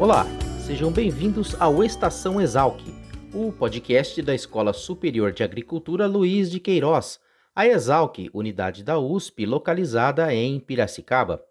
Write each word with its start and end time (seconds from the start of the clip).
Olá, 0.00 0.24
sejam 0.64 0.92
bem-vindos 0.92 1.60
ao 1.60 1.82
Estação 1.82 2.40
Exalc, 2.40 2.80
o 3.34 3.50
podcast 3.50 4.22
da 4.22 4.32
Escola 4.32 4.72
Superior 4.72 5.32
de 5.32 5.42
Agricultura 5.42 6.06
Luiz 6.06 6.48
de 6.48 6.60
Queiroz, 6.60 7.18
a 7.52 7.66
Exalc, 7.66 8.30
unidade 8.32 8.84
da 8.84 8.96
USP 8.96 9.44
localizada 9.44 10.32
em 10.32 10.60
Piracicaba. 10.60 11.44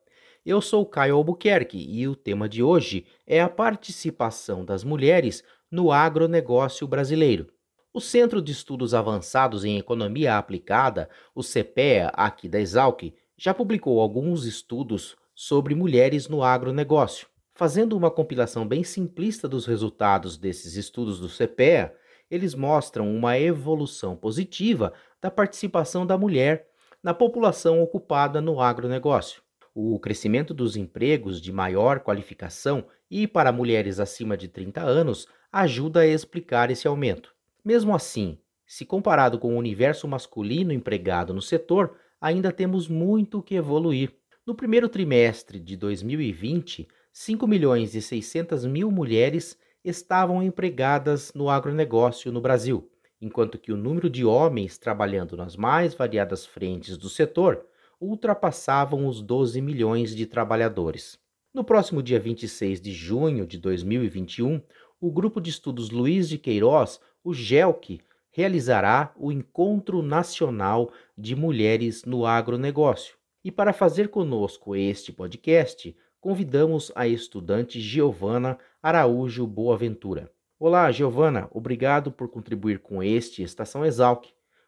Eu 0.45 0.61
sou 0.61 0.85
Caio 0.85 1.17
Albuquerque 1.17 1.77
e 1.77 2.07
o 2.07 2.15
tema 2.15 2.47
de 2.47 2.63
hoje 2.63 3.05
é 3.27 3.41
a 3.41 3.49
participação 3.49 4.63
das 4.63 4.81
mulheres 4.81 5.43
no 5.69 5.91
agronegócio 5.91 6.88
brasileiro. 6.88 7.47
O 7.93 7.99
Centro 7.99 8.41
de 8.41 8.53
Estudos 8.53 8.93
Avançados 8.93 9.66
em 9.66 9.77
Economia 9.77 10.38
Aplicada, 10.38 11.09
o 11.35 11.43
CPEA, 11.43 12.13
aqui 12.13 12.47
da 12.47 12.61
Exalc, 12.61 13.13
já 13.38 13.53
publicou 13.53 13.99
alguns 13.99 14.45
estudos 14.45 15.17
sobre 15.35 15.75
mulheres 15.75 16.29
no 16.29 16.41
agronegócio. 16.41 17.27
Fazendo 17.58 17.97
uma 17.97 18.11
compilação 18.11 18.67
bem 18.67 18.83
simplista 18.83 19.47
dos 19.47 19.66
resultados 19.66 20.38
desses 20.38 20.75
estudos 20.75 21.19
do 21.19 21.27
CPEA, 21.27 21.91
eles 22.30 22.53
mostram 22.53 23.11
uma 23.11 23.39
evolução 23.39 24.16
positiva 24.16 24.94
da 25.19 25.31
participação 25.31 26.05
da 26.05 26.19
mulher 26.19 26.67
na 27.02 27.16
população 27.16 27.81
ocupada 27.81 28.39
no 28.39 28.61
agronegócio. 28.61 29.41
O 29.73 30.00
crescimento 30.00 30.53
dos 30.53 30.75
empregos 30.75 31.41
de 31.41 31.52
maior 31.52 32.02
qualificação 32.02 32.85
e 33.09 33.25
para 33.25 33.52
mulheres 33.52 34.00
acima 34.00 34.38
de 34.38 34.47
30 34.47 34.81
anos 34.81 35.28
ajuda 35.52 36.02
a 36.02 36.05
explicar 36.05 36.69
esse 36.69 36.88
aumento. 36.88 37.33
Mesmo 37.66 37.95
assim, 37.95 38.38
se 38.67 38.85
comparado 38.85 39.39
com 39.39 39.55
o 39.55 39.58
universo 39.58 40.08
masculino 40.08 40.72
empregado 40.72 41.33
no 41.33 41.41
setor, 41.41 41.97
ainda 42.22 42.52
temos 42.52 42.88
muito 42.88 43.41
que 43.41 43.55
evoluir. 43.55 44.13
No 44.45 44.53
primeiro 44.53 44.88
trimestre 44.88 45.59
de 45.59 45.75
2020, 45.75 46.88
5 47.19 47.47
milhões 47.47 47.95
e 47.95 48.01
600 48.01 48.63
mil 48.67 48.91
mulheres 48.91 49.57
estavam 49.83 50.43
empregadas 50.43 51.33
no 51.33 51.49
agronegócio 51.49 52.31
no 52.31 52.39
Brasil, 52.39 52.91
enquanto 53.19 53.57
que 53.57 53.71
o 53.71 53.75
número 53.75 54.07
de 54.07 54.23
homens 54.23 54.77
trabalhando 54.77 55.35
nas 55.35 55.55
mais 55.55 55.95
variadas 55.95 56.45
frentes 56.45 56.95
do 56.95 57.09
setor 57.09 57.65
ultrapassavam 57.99 59.07
os 59.07 59.19
12 59.19 59.59
milhões 59.61 60.15
de 60.15 60.27
trabalhadores. 60.27 61.17
No 61.51 61.63
próximo 61.63 62.03
dia 62.03 62.19
26 62.19 62.79
de 62.79 62.91
junho 62.91 63.47
de 63.47 63.57
2021, 63.57 64.61
o 65.01 65.11
Grupo 65.11 65.41
de 65.41 65.49
Estudos 65.49 65.89
Luiz 65.89 66.29
de 66.29 66.38
Queiroz, 66.38 66.99
o 67.23 67.33
GELC, 67.33 67.99
realizará 68.29 69.11
o 69.17 69.31
Encontro 69.31 70.03
Nacional 70.03 70.93
de 71.17 71.35
Mulheres 71.35 72.05
no 72.05 72.27
Agronegócio. 72.27 73.17
E 73.43 73.51
para 73.51 73.73
fazer 73.73 74.09
conosco 74.09 74.75
este 74.75 75.11
podcast, 75.11 75.95
convidamos 76.28 76.92
a 76.94 77.08
estudante 77.08 77.80
Giovana 77.80 78.59
Araújo 78.83 79.47
Boaventura. 79.47 80.29
Olá, 80.59 80.91
Giovana, 80.91 81.47
obrigado 81.51 82.12
por 82.12 82.28
contribuir 82.28 82.79
com 82.79 83.01
este 83.01 83.41
Estação 83.41 83.85
Exalc. 83.85 84.25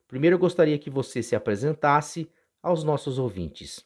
Primeiro 0.07 0.35
eu 0.35 0.39
gostaria 0.39 0.79
que 0.79 0.89
você 0.89 1.21
se 1.21 1.35
apresentasse 1.35 2.29
aos 2.63 2.85
nossos 2.85 3.19
ouvintes. 3.19 3.85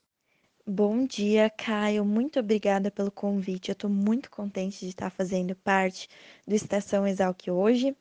Bom 0.67 1.07
dia, 1.07 1.49
Caio. 1.49 2.05
Muito 2.05 2.39
obrigada 2.39 2.91
pelo 2.91 3.09
convite. 3.09 3.69
Eu 3.69 3.73
estou 3.73 3.89
muito 3.89 4.29
contente 4.29 4.81
de 4.81 4.89
estar 4.89 5.09
fazendo 5.09 5.55
parte 5.55 6.07
do 6.47 6.53
Estação 6.53 7.07
Exalc 7.07 7.49
hoje. 7.49 7.97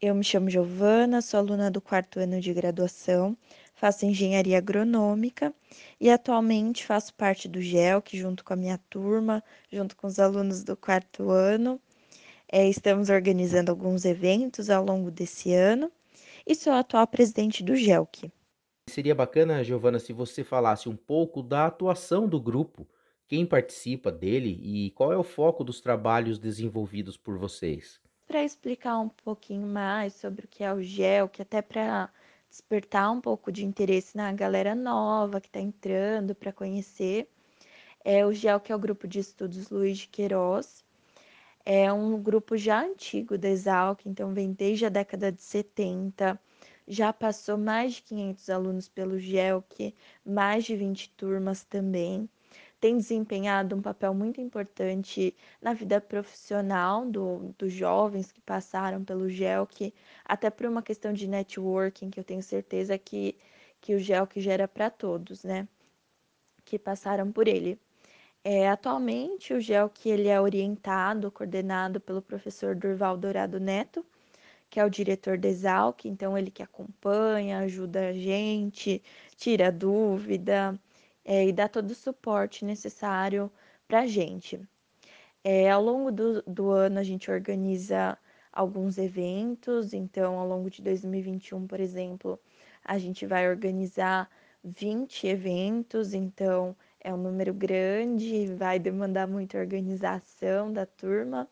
Eu 0.00 0.14
me 0.14 0.22
chamo 0.22 0.48
Giovana, 0.48 1.20
sou 1.20 1.38
aluna 1.38 1.72
do 1.72 1.80
quarto 1.80 2.20
ano 2.20 2.40
de 2.40 2.54
graduação, 2.54 3.36
faço 3.82 4.06
engenharia 4.06 4.58
agronômica 4.58 5.52
e 6.00 6.08
atualmente 6.08 6.86
faço 6.86 7.12
parte 7.14 7.48
do 7.48 7.60
GELC 7.60 8.16
junto 8.16 8.44
com 8.44 8.52
a 8.52 8.56
minha 8.56 8.78
turma, 8.88 9.42
junto 9.72 9.96
com 9.96 10.06
os 10.06 10.20
alunos 10.20 10.62
do 10.62 10.76
quarto 10.76 11.30
ano. 11.30 11.80
É, 12.46 12.68
estamos 12.68 13.10
organizando 13.10 13.72
alguns 13.72 14.04
eventos 14.04 14.70
ao 14.70 14.84
longo 14.84 15.10
desse 15.10 15.52
ano 15.52 15.90
e 16.46 16.54
sou 16.54 16.72
a 16.72 16.78
atual 16.78 17.08
presidente 17.08 17.64
do 17.64 17.74
GELC. 17.74 18.30
Seria 18.88 19.16
bacana, 19.16 19.64
Giovana, 19.64 19.98
se 19.98 20.12
você 20.12 20.44
falasse 20.44 20.88
um 20.88 20.94
pouco 20.94 21.42
da 21.42 21.66
atuação 21.66 22.28
do 22.28 22.40
grupo, 22.40 22.86
quem 23.26 23.44
participa 23.44 24.12
dele 24.12 24.60
e 24.62 24.92
qual 24.92 25.12
é 25.12 25.16
o 25.16 25.24
foco 25.24 25.64
dos 25.64 25.80
trabalhos 25.80 26.38
desenvolvidos 26.38 27.16
por 27.16 27.36
vocês. 27.36 28.00
Para 28.28 28.44
explicar 28.44 29.00
um 29.00 29.08
pouquinho 29.08 29.66
mais 29.66 30.14
sobre 30.14 30.44
o 30.44 30.48
que 30.48 30.62
é 30.62 30.72
o 30.72 30.80
GELC, 30.80 31.42
até 31.42 31.60
para 31.60 32.08
despertar 32.52 33.10
um 33.10 33.18
pouco 33.18 33.50
de 33.50 33.64
interesse 33.64 34.14
na 34.14 34.30
galera 34.30 34.74
nova 34.74 35.40
que 35.40 35.48
está 35.48 35.58
entrando 35.58 36.34
para 36.34 36.52
conhecer. 36.52 37.26
É 38.04 38.26
o 38.26 38.32
GEL, 38.32 38.60
que 38.60 38.70
é 38.70 38.76
o 38.76 38.78
grupo 38.78 39.08
de 39.08 39.20
estudos 39.20 39.70
Luiz 39.70 39.98
de 39.98 40.08
Queiroz. 40.08 40.84
É 41.64 41.90
um 41.90 42.22
grupo 42.22 42.56
já 42.58 42.84
antigo 42.84 43.38
da 43.38 43.48
Exalc, 43.48 44.04
então 44.04 44.34
vem 44.34 44.52
desde 44.52 44.84
a 44.84 44.90
década 44.90 45.32
de 45.32 45.40
70. 45.42 46.38
Já 46.86 47.10
passou 47.10 47.56
mais 47.56 47.94
de 47.94 48.02
500 48.02 48.50
alunos 48.50 48.88
pelo 48.88 49.18
GELC, 49.18 49.94
mais 50.24 50.64
de 50.64 50.76
20 50.76 51.08
turmas 51.10 51.64
também 51.64 52.28
tem 52.82 52.96
desempenhado 52.96 53.76
um 53.76 53.80
papel 53.80 54.12
muito 54.12 54.40
importante 54.40 55.36
na 55.60 55.72
vida 55.72 56.00
profissional 56.00 57.06
do, 57.06 57.54
dos 57.56 57.72
jovens 57.72 58.32
que 58.32 58.40
passaram 58.40 59.04
pelo 59.04 59.28
GELC, 59.28 59.94
até 60.24 60.50
por 60.50 60.66
uma 60.66 60.82
questão 60.82 61.12
de 61.12 61.28
networking, 61.28 62.10
que 62.10 62.18
eu 62.18 62.24
tenho 62.24 62.42
certeza 62.42 62.98
que, 62.98 63.38
que 63.80 63.94
o 63.94 64.00
GELC 64.00 64.40
gera 64.40 64.66
para 64.66 64.90
todos, 64.90 65.44
né? 65.44 65.68
Que 66.64 66.76
passaram 66.76 67.30
por 67.30 67.46
ele. 67.46 67.78
É, 68.42 68.68
atualmente, 68.68 69.54
o 69.54 69.60
GELC 69.60 70.08
ele 70.08 70.28
é 70.28 70.40
orientado, 70.40 71.30
coordenado 71.30 72.00
pelo 72.00 72.20
professor 72.20 72.74
Durval 72.74 73.16
Dourado 73.16 73.60
Neto, 73.60 74.04
que 74.68 74.80
é 74.80 74.84
o 74.84 74.90
diretor 74.90 75.38
da 75.38 75.48
Exalc, 75.48 76.04
então 76.06 76.36
ele 76.36 76.50
que 76.50 76.64
acompanha, 76.64 77.60
ajuda 77.60 78.08
a 78.08 78.12
gente, 78.12 79.00
tira 79.36 79.70
dúvida, 79.70 80.76
é, 81.24 81.46
e 81.46 81.52
dá 81.52 81.68
todo 81.68 81.90
o 81.90 81.94
suporte 81.94 82.64
necessário 82.64 83.50
para 83.86 84.00
a 84.00 84.06
gente. 84.06 84.60
É, 85.44 85.70
ao 85.70 85.82
longo 85.82 86.10
do, 86.12 86.42
do 86.42 86.70
ano, 86.70 86.98
a 86.98 87.02
gente 87.02 87.30
organiza 87.30 88.18
alguns 88.52 88.98
eventos, 88.98 89.92
então, 89.94 90.38
ao 90.38 90.46
longo 90.46 90.70
de 90.70 90.82
2021, 90.82 91.66
por 91.66 91.80
exemplo, 91.80 92.38
a 92.84 92.98
gente 92.98 93.26
vai 93.26 93.48
organizar 93.48 94.30
20 94.64 95.26
eventos, 95.26 96.14
então 96.14 96.76
é 97.00 97.12
um 97.12 97.16
número 97.16 97.52
grande, 97.52 98.46
vai 98.54 98.78
demandar 98.78 99.26
muita 99.26 99.58
organização 99.58 100.72
da 100.72 100.86
turma, 100.86 101.48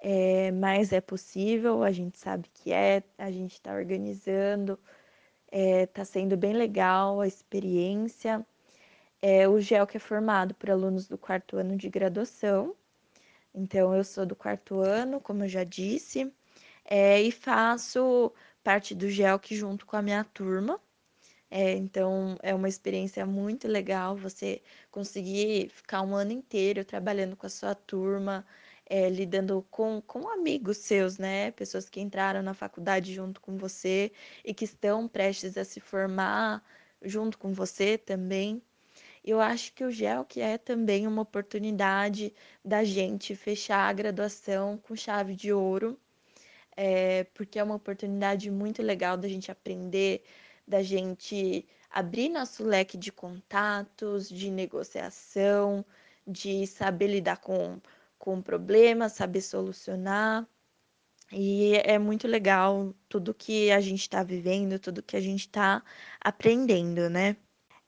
é, 0.00 0.50
mas 0.52 0.92
é 0.92 1.00
possível, 1.00 1.82
a 1.82 1.90
gente 1.90 2.18
sabe 2.18 2.48
que 2.54 2.72
é, 2.72 3.02
a 3.16 3.30
gente 3.30 3.54
está 3.54 3.72
organizando, 3.74 4.78
está 5.46 5.58
é, 5.58 5.86
tá 5.86 6.04
sendo 6.04 6.36
bem 6.36 6.52
legal 6.52 7.20
a 7.20 7.26
experiência. 7.26 8.46
É, 9.22 9.48
o 9.48 9.60
GEL 9.60 9.86
que 9.86 9.96
é 9.96 10.00
formado 10.00 10.54
por 10.54 10.70
alunos 10.70 11.08
do 11.08 11.18
quarto 11.18 11.56
ano 11.56 11.76
de 11.76 11.88
graduação. 11.88 12.74
Então, 13.54 13.94
eu 13.94 14.04
sou 14.04 14.26
do 14.26 14.36
quarto 14.36 14.80
ano, 14.80 15.20
como 15.20 15.44
eu 15.44 15.48
já 15.48 15.64
disse, 15.64 16.32
é, 16.84 17.20
e 17.22 17.32
faço 17.32 18.32
parte 18.64 18.94
do 18.94 19.08
GELC 19.10 19.56
junto 19.56 19.86
com 19.86 19.96
a 19.96 20.02
minha 20.02 20.24
turma. 20.24 20.80
É, 21.50 21.74
então, 21.74 22.36
é 22.42 22.54
uma 22.54 22.68
experiência 22.68 23.24
muito 23.26 23.68
legal 23.68 24.16
você 24.16 24.62
conseguir 24.90 25.70
ficar 25.70 26.02
um 26.02 26.14
ano 26.14 26.32
inteiro 26.32 26.84
trabalhando 26.84 27.36
com 27.36 27.46
a 27.46 27.50
sua 27.50 27.74
turma, 27.74 28.46
é, 28.86 29.08
lidando 29.10 29.66
com, 29.70 30.02
com 30.02 30.28
amigos 30.28 30.78
seus, 30.78 31.18
né? 31.18 31.50
Pessoas 31.52 31.88
que 31.88 32.00
entraram 32.00 32.42
na 32.42 32.54
faculdade 32.54 33.14
junto 33.14 33.40
com 33.40 33.56
você 33.56 34.12
e 34.44 34.54
que 34.54 34.64
estão 34.64 35.08
prestes 35.08 35.56
a 35.58 35.64
se 35.64 35.80
formar 35.80 36.62
junto 37.02 37.38
com 37.38 37.52
você 37.52 37.98
também. 37.98 38.62
Eu 39.24 39.40
acho 39.40 39.72
que 39.74 39.84
o 39.84 39.90
GEL 39.90 40.24
que 40.24 40.40
é 40.40 40.58
também 40.58 41.06
uma 41.06 41.22
oportunidade 41.22 42.32
da 42.64 42.84
gente 42.84 43.34
fechar 43.36 43.88
a 43.88 43.92
graduação 43.92 44.78
com 44.78 44.96
chave 44.96 45.34
de 45.34 45.52
ouro, 45.52 45.98
é, 46.76 47.24
porque 47.34 47.58
é 47.58 47.64
uma 47.64 47.74
oportunidade 47.74 48.50
muito 48.50 48.82
legal 48.82 49.16
da 49.16 49.28
gente 49.28 49.50
aprender, 49.50 50.22
da 50.66 50.82
gente 50.82 51.66
abrir 51.90 52.28
nosso 52.28 52.64
leque 52.64 52.96
de 52.96 53.10
contatos, 53.12 54.28
de 54.28 54.50
negociação, 54.50 55.84
de 56.26 56.66
saber 56.66 57.08
lidar 57.08 57.38
com 57.38 57.80
com 58.18 58.42
problemas, 58.42 59.12
saber 59.12 59.40
solucionar. 59.40 60.46
E 61.32 61.74
é 61.84 61.98
muito 61.98 62.26
legal 62.26 62.94
tudo 63.08 63.34
que 63.34 63.70
a 63.70 63.80
gente 63.80 64.02
está 64.02 64.22
vivendo, 64.22 64.78
tudo 64.78 65.02
que 65.02 65.16
a 65.16 65.20
gente 65.20 65.40
está 65.42 65.82
aprendendo, 66.20 67.08
né? 67.10 67.36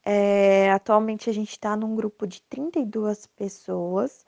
É, 0.05 0.71
atualmente 0.71 1.29
a 1.29 1.33
gente 1.33 1.51
está 1.51 1.77
num 1.77 1.95
grupo 1.95 2.27
de 2.27 2.43
32 2.43 3.27
pessoas, 3.27 4.25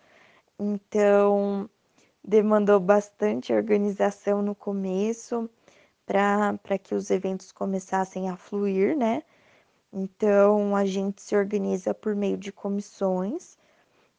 então 0.58 1.68
demandou 2.24 2.78
bastante 2.80 3.52
organização 3.52 4.42
no 4.42 4.54
começo 4.54 5.50
para 6.06 6.78
que 6.78 6.94
os 6.94 7.10
eventos 7.10 7.52
começassem 7.52 8.28
a 8.28 8.36
fluir, 8.36 8.96
né? 8.96 9.22
Então 9.92 10.76
a 10.76 10.84
gente 10.84 11.22
se 11.22 11.36
organiza 11.36 11.94
por 11.94 12.14
meio 12.14 12.36
de 12.36 12.52
comissões. 12.52 13.58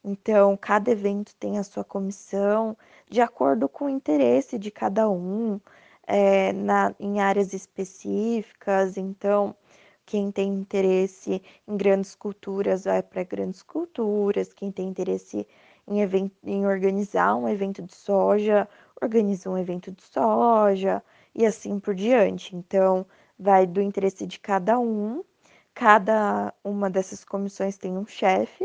Então, 0.04 0.56
cada 0.56 0.90
evento 0.90 1.34
tem 1.36 1.58
a 1.58 1.64
sua 1.64 1.82
comissão, 1.84 2.76
de 3.10 3.20
acordo 3.22 3.68
com 3.68 3.86
o 3.86 3.88
interesse 3.88 4.58
de 4.58 4.70
cada 4.70 5.08
um, 5.10 5.58
é, 6.06 6.52
na, 6.52 6.94
em 7.00 7.20
áreas 7.20 7.54
específicas. 7.54 8.96
Então, 8.98 9.56
quem 10.06 10.30
tem 10.30 10.52
interesse 10.54 11.42
em 11.66 11.76
grandes 11.76 12.14
culturas 12.14 12.84
vai 12.84 13.02
para 13.02 13.22
grandes 13.24 13.62
culturas, 13.62 14.52
quem 14.52 14.70
tem 14.72 14.88
interesse 14.88 15.46
em, 15.86 16.00
evento, 16.00 16.34
em 16.44 16.66
organizar 16.66 17.34
um 17.36 17.48
evento 17.48 17.82
de 17.82 17.94
soja, 17.94 18.68
organiza 19.00 19.50
um 19.50 19.58
evento 19.58 19.90
de 19.92 20.02
soja, 20.02 21.02
e 21.34 21.44
assim 21.44 21.80
por 21.80 21.94
diante. 21.94 22.54
Então, 22.56 23.06
vai 23.38 23.66
do 23.66 23.80
interesse 23.80 24.26
de 24.26 24.38
cada 24.38 24.78
um. 24.78 25.24
Cada 25.74 26.54
uma 26.62 26.88
dessas 26.88 27.24
comissões 27.24 27.76
tem 27.76 27.98
um 27.98 28.06
chefe, 28.06 28.64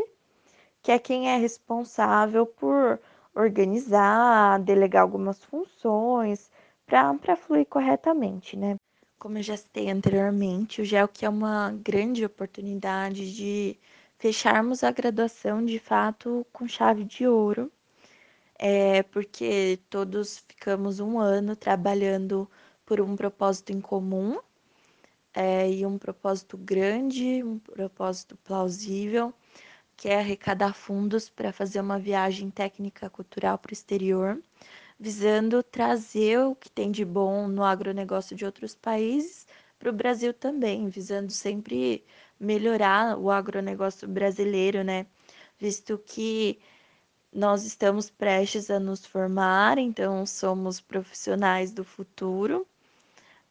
que 0.82 0.92
é 0.92 0.98
quem 0.98 1.28
é 1.30 1.36
responsável 1.36 2.46
por 2.46 3.00
organizar, 3.34 4.60
delegar 4.60 5.02
algumas 5.02 5.42
funções 5.44 6.50
para 6.86 7.36
fluir 7.36 7.66
corretamente, 7.66 8.56
né? 8.56 8.76
Como 9.20 9.36
eu 9.36 9.42
já 9.42 9.54
citei 9.54 9.90
anteriormente, 9.90 10.80
o 10.80 10.84
GELC 10.84 11.26
é 11.26 11.28
uma 11.28 11.72
grande 11.72 12.24
oportunidade 12.24 13.34
de 13.34 13.78
fecharmos 14.18 14.82
a 14.82 14.90
graduação 14.90 15.62
de 15.62 15.78
fato 15.78 16.46
com 16.50 16.66
chave 16.66 17.04
de 17.04 17.26
ouro, 17.26 17.70
é 18.58 19.02
porque 19.02 19.78
todos 19.90 20.38
ficamos 20.48 21.00
um 21.00 21.18
ano 21.18 21.54
trabalhando 21.54 22.50
por 22.86 22.98
um 22.98 23.14
propósito 23.14 23.72
em 23.72 23.80
comum 23.80 24.40
é, 25.34 25.70
e 25.70 25.84
um 25.84 25.98
propósito 25.98 26.56
grande, 26.56 27.44
um 27.44 27.58
propósito 27.58 28.38
plausível, 28.38 29.34
que 29.98 30.08
é 30.08 30.18
arrecadar 30.18 30.72
fundos 30.72 31.28
para 31.28 31.52
fazer 31.52 31.80
uma 31.80 31.98
viagem 31.98 32.48
técnica 32.50 33.10
cultural 33.10 33.58
para 33.58 33.70
o 33.70 33.74
exterior 33.74 34.42
visando 35.00 35.62
trazer 35.62 36.38
o 36.40 36.54
que 36.54 36.70
tem 36.70 36.90
de 36.90 37.04
bom 37.06 37.48
no 37.48 37.64
agronegócio 37.64 38.36
de 38.36 38.44
outros 38.44 38.74
países 38.74 39.46
para 39.78 39.88
o 39.90 39.92
Brasil 39.94 40.34
também, 40.34 40.88
visando 40.90 41.32
sempre 41.32 42.04
melhorar 42.38 43.18
o 43.18 43.30
agronegócio 43.30 44.06
brasileiro, 44.06 44.84
né? 44.84 45.06
Visto 45.58 45.98
que 45.98 46.60
nós 47.32 47.64
estamos 47.64 48.10
prestes 48.10 48.70
a 48.70 48.78
nos 48.80 49.06
formar, 49.06 49.78
então 49.78 50.26
somos 50.26 50.80
profissionais 50.80 51.72
do 51.72 51.84
futuro. 51.84 52.66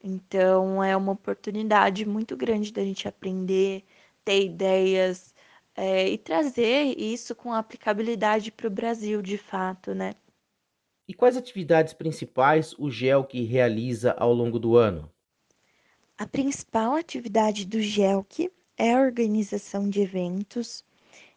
Então 0.04 0.84
é 0.84 0.96
uma 0.96 1.13
oportunidade 1.13 2.06
muito 2.06 2.38
grande 2.38 2.72
da 2.72 2.84
gente 2.84 3.07
aprender, 3.07 3.84
ter 4.24 4.46
ideias 4.46 5.34
é, 5.75 6.07
e 6.10 6.18
trazer 6.18 6.98
isso 7.00 7.36
com 7.36 7.54
aplicabilidade 7.54 8.51
para 8.51 8.68
o 8.68 8.72
Brasil, 8.72 9.22
de 9.22 9.38
fato, 9.38 9.96
né? 9.96 10.13
E 11.10 11.14
quais 11.16 11.36
atividades 11.36 11.92
principais 11.92 12.76
o 12.78 12.92
GELC 12.92 13.44
realiza 13.44 14.12
ao 14.12 14.32
longo 14.32 14.60
do 14.60 14.78
ano? 14.78 15.12
A 16.16 16.28
principal 16.28 16.96
atividade 16.96 17.66
do 17.66 17.82
GELC 17.82 18.52
é 18.78 18.94
a 18.94 19.02
organização 19.02 19.90
de 19.90 20.02
eventos. 20.02 20.84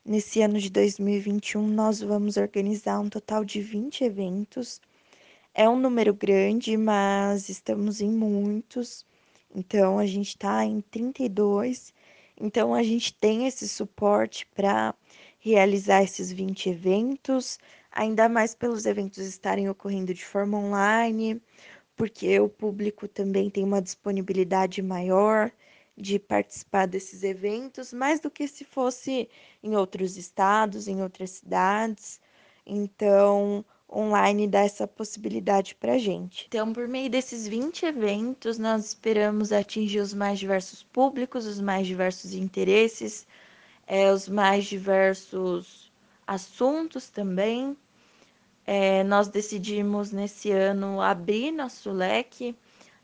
Nesse 0.05 0.43
ano 0.43 0.59
de 0.59 0.69
2021, 0.69 1.67
nós 1.67 2.03
vamos 2.03 2.37
organizar 2.37 3.01
um 3.01 3.09
total 3.09 3.47
de 3.47 3.63
20 3.63 4.05
eventos. 4.05 4.79
É 5.55 5.67
um 5.67 5.81
número 5.81 6.13
grande, 6.13 6.77
mas 6.77 7.49
estamos 7.49 8.03
em 8.03 8.11
muitos. 8.11 9.07
Então, 9.55 9.99
a 9.99 10.05
gente 10.05 10.29
está 10.29 10.67
em 10.67 10.83
32. 10.83 11.95
Então, 12.39 12.75
a 12.75 12.83
gente 12.83 13.15
tem 13.15 13.47
esse 13.47 13.67
suporte 13.67 14.47
para 14.55 14.95
realizar 15.43 16.03
esses 16.05 16.31
20 16.31 16.71
eventos 16.71 17.59
ainda 17.91 18.29
mais 18.29 18.55
pelos 18.55 18.87
eventos 18.87 19.19
estarem 19.19 19.69
ocorrendo 19.69 20.15
de 20.15 20.25
forma 20.25 20.57
online, 20.57 21.43
porque 21.97 22.41
o 22.41 22.49
público 22.49 23.07
também 23.09 23.51
tem 23.51 23.65
uma 23.65 23.83
disponibilidade 23.83 24.81
maior 24.81 25.51
de 25.97 26.19
participar 26.19 26.87
desses 26.87 27.23
eventos, 27.23 27.93
mais 27.93 28.21
do 28.21 28.31
que 28.31 28.49
se 28.49 28.65
fosse 28.65 29.29
em 29.63 29.77
outros 29.77 30.17
estados, 30.17 30.89
em 30.89 31.03
outras 31.03 31.31
cidades. 31.31 32.21
Então, 32.65 33.65
online 33.93 34.49
dá 34.49 34.61
essa 34.61 34.87
possibilidade 34.87 35.75
para 35.75 35.99
gente. 35.99 36.47
Então, 36.49 36.73
por 36.73 36.89
meio 36.89 37.11
desses 37.11 37.47
20 37.47 37.85
eventos, 37.85 38.59
nós 38.59 38.87
esperamos 38.87 39.53
atingir 39.53 40.01
os 40.01 40.15
mais 40.15 40.39
diversos 40.39 40.83
públicos, 40.83 41.47
os 41.47 41.61
mais 41.61 41.87
diversos 41.87 42.33
interesses, 42.33 43.27
é, 43.87 44.13
os 44.13 44.29
mais 44.29 44.65
diversos 44.65 45.93
assuntos 46.27 47.09
também. 47.09 47.77
É, 48.67 49.03
nós 49.05 49.29
decidimos 49.29 50.13
nesse 50.13 50.51
ano 50.53 51.01
abrir 51.01 51.51
nosso 51.51 51.91
leque 51.91 52.57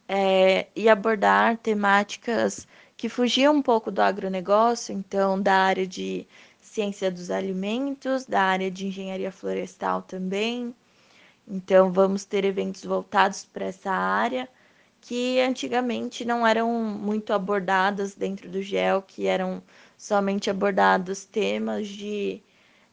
é, 0.08 0.69
e 0.75 0.88
abordar 0.88 1.58
temáticas 1.58 2.66
que 2.96 3.08
fugiam 3.08 3.54
um 3.54 3.62
pouco 3.62 3.90
do 3.90 4.00
agronegócio, 4.00 4.94
então 4.94 5.40
da 5.40 5.54
área 5.54 5.86
de 5.86 6.26
ciência 6.60 7.10
dos 7.10 7.31
alimentos, 7.31 8.24
da 8.24 8.42
área 8.42 8.70
de 8.70 8.86
engenharia 8.86 9.32
florestal 9.32 10.02
também. 10.02 10.74
Então 11.46 11.92
vamos 11.92 12.24
ter 12.24 12.44
eventos 12.44 12.84
voltados 12.84 13.44
para 13.44 13.66
essa 13.66 13.90
área 13.90 14.48
que 15.00 15.40
antigamente 15.40 16.24
não 16.24 16.46
eram 16.46 16.72
muito 16.72 17.32
abordadas 17.32 18.14
dentro 18.14 18.50
do 18.50 18.60
GEL, 18.60 19.02
que 19.02 19.26
eram 19.26 19.62
somente 19.98 20.48
abordados 20.48 21.24
temas 21.24 21.88
de 21.88 22.40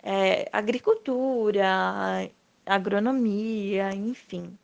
é, 0.01 0.49
agricultura, 0.51 2.29
agronomia, 2.65 3.93
enfim. 3.93 4.57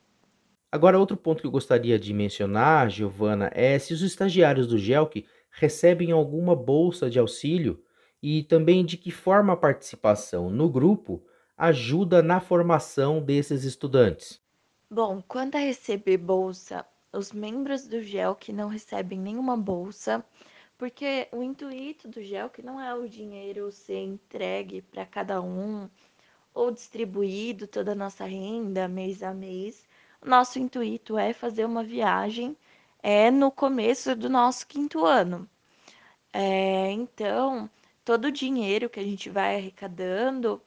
Agora, 0.71 0.97
outro 0.97 1.15
ponto 1.15 1.41
que 1.41 1.47
eu 1.47 1.51
gostaria 1.51 1.99
de 1.99 2.13
mencionar, 2.13 2.89
Giovana, 2.89 3.51
é 3.53 3.77
se 3.77 3.93
os 3.93 4.01
estagiários 4.01 4.67
do 4.67 4.77
GELC 4.77 5.25
recebem 5.51 6.11
alguma 6.11 6.55
bolsa 6.55 7.09
de 7.09 7.19
auxílio 7.19 7.83
e 8.23 8.43
também 8.43 8.83
de 8.83 8.97
que 8.97 9.11
forma 9.11 9.53
a 9.53 9.57
participação 9.57 10.49
no 10.49 10.69
grupo 10.69 11.23
ajuda 11.57 12.23
na 12.23 12.39
formação 12.39 13.21
desses 13.21 13.63
estudantes. 13.63 14.41
Bom, 14.89 15.21
quanto 15.27 15.55
a 15.55 15.59
receber 15.59 16.17
bolsa, 16.17 16.85
os 17.13 17.31
membros 17.31 17.87
do 17.87 18.01
GELC 18.01 18.51
não 18.53 18.67
recebem 18.67 19.19
nenhuma 19.19 19.57
bolsa, 19.57 20.23
porque 20.81 21.27
o 21.31 21.43
intuito 21.43 22.07
do 22.07 22.23
GELC 22.23 22.63
não 22.63 22.81
é 22.81 22.91
o 22.91 23.07
dinheiro 23.07 23.71
ser 23.71 24.03
entregue 24.03 24.81
para 24.81 25.05
cada 25.05 25.39
um 25.39 25.87
ou 26.55 26.71
distribuído 26.71 27.67
toda 27.67 27.91
a 27.91 27.95
nossa 27.95 28.25
renda 28.25 28.87
mês 28.87 29.21
a 29.21 29.31
mês. 29.31 29.87
Nosso 30.25 30.57
intuito 30.57 31.19
é 31.19 31.33
fazer 31.33 31.65
uma 31.65 31.83
viagem 31.83 32.57
é 33.03 33.29
no 33.29 33.51
começo 33.51 34.15
do 34.15 34.27
nosso 34.27 34.65
quinto 34.65 35.05
ano. 35.05 35.47
É, 36.33 36.89
então, 36.89 37.69
todo 38.03 38.25
o 38.25 38.31
dinheiro 38.31 38.89
que 38.89 38.99
a 38.99 39.03
gente 39.03 39.29
vai 39.29 39.57
arrecadando, 39.57 40.59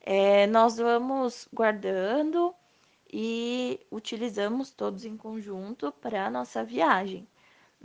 é, 0.00 0.46
nós 0.46 0.78
vamos 0.78 1.46
guardando 1.52 2.54
e 3.12 3.78
utilizamos 3.92 4.70
todos 4.70 5.04
em 5.04 5.14
conjunto 5.14 5.92
para 5.92 6.24
a 6.24 6.30
nossa 6.30 6.64
viagem. 6.64 7.28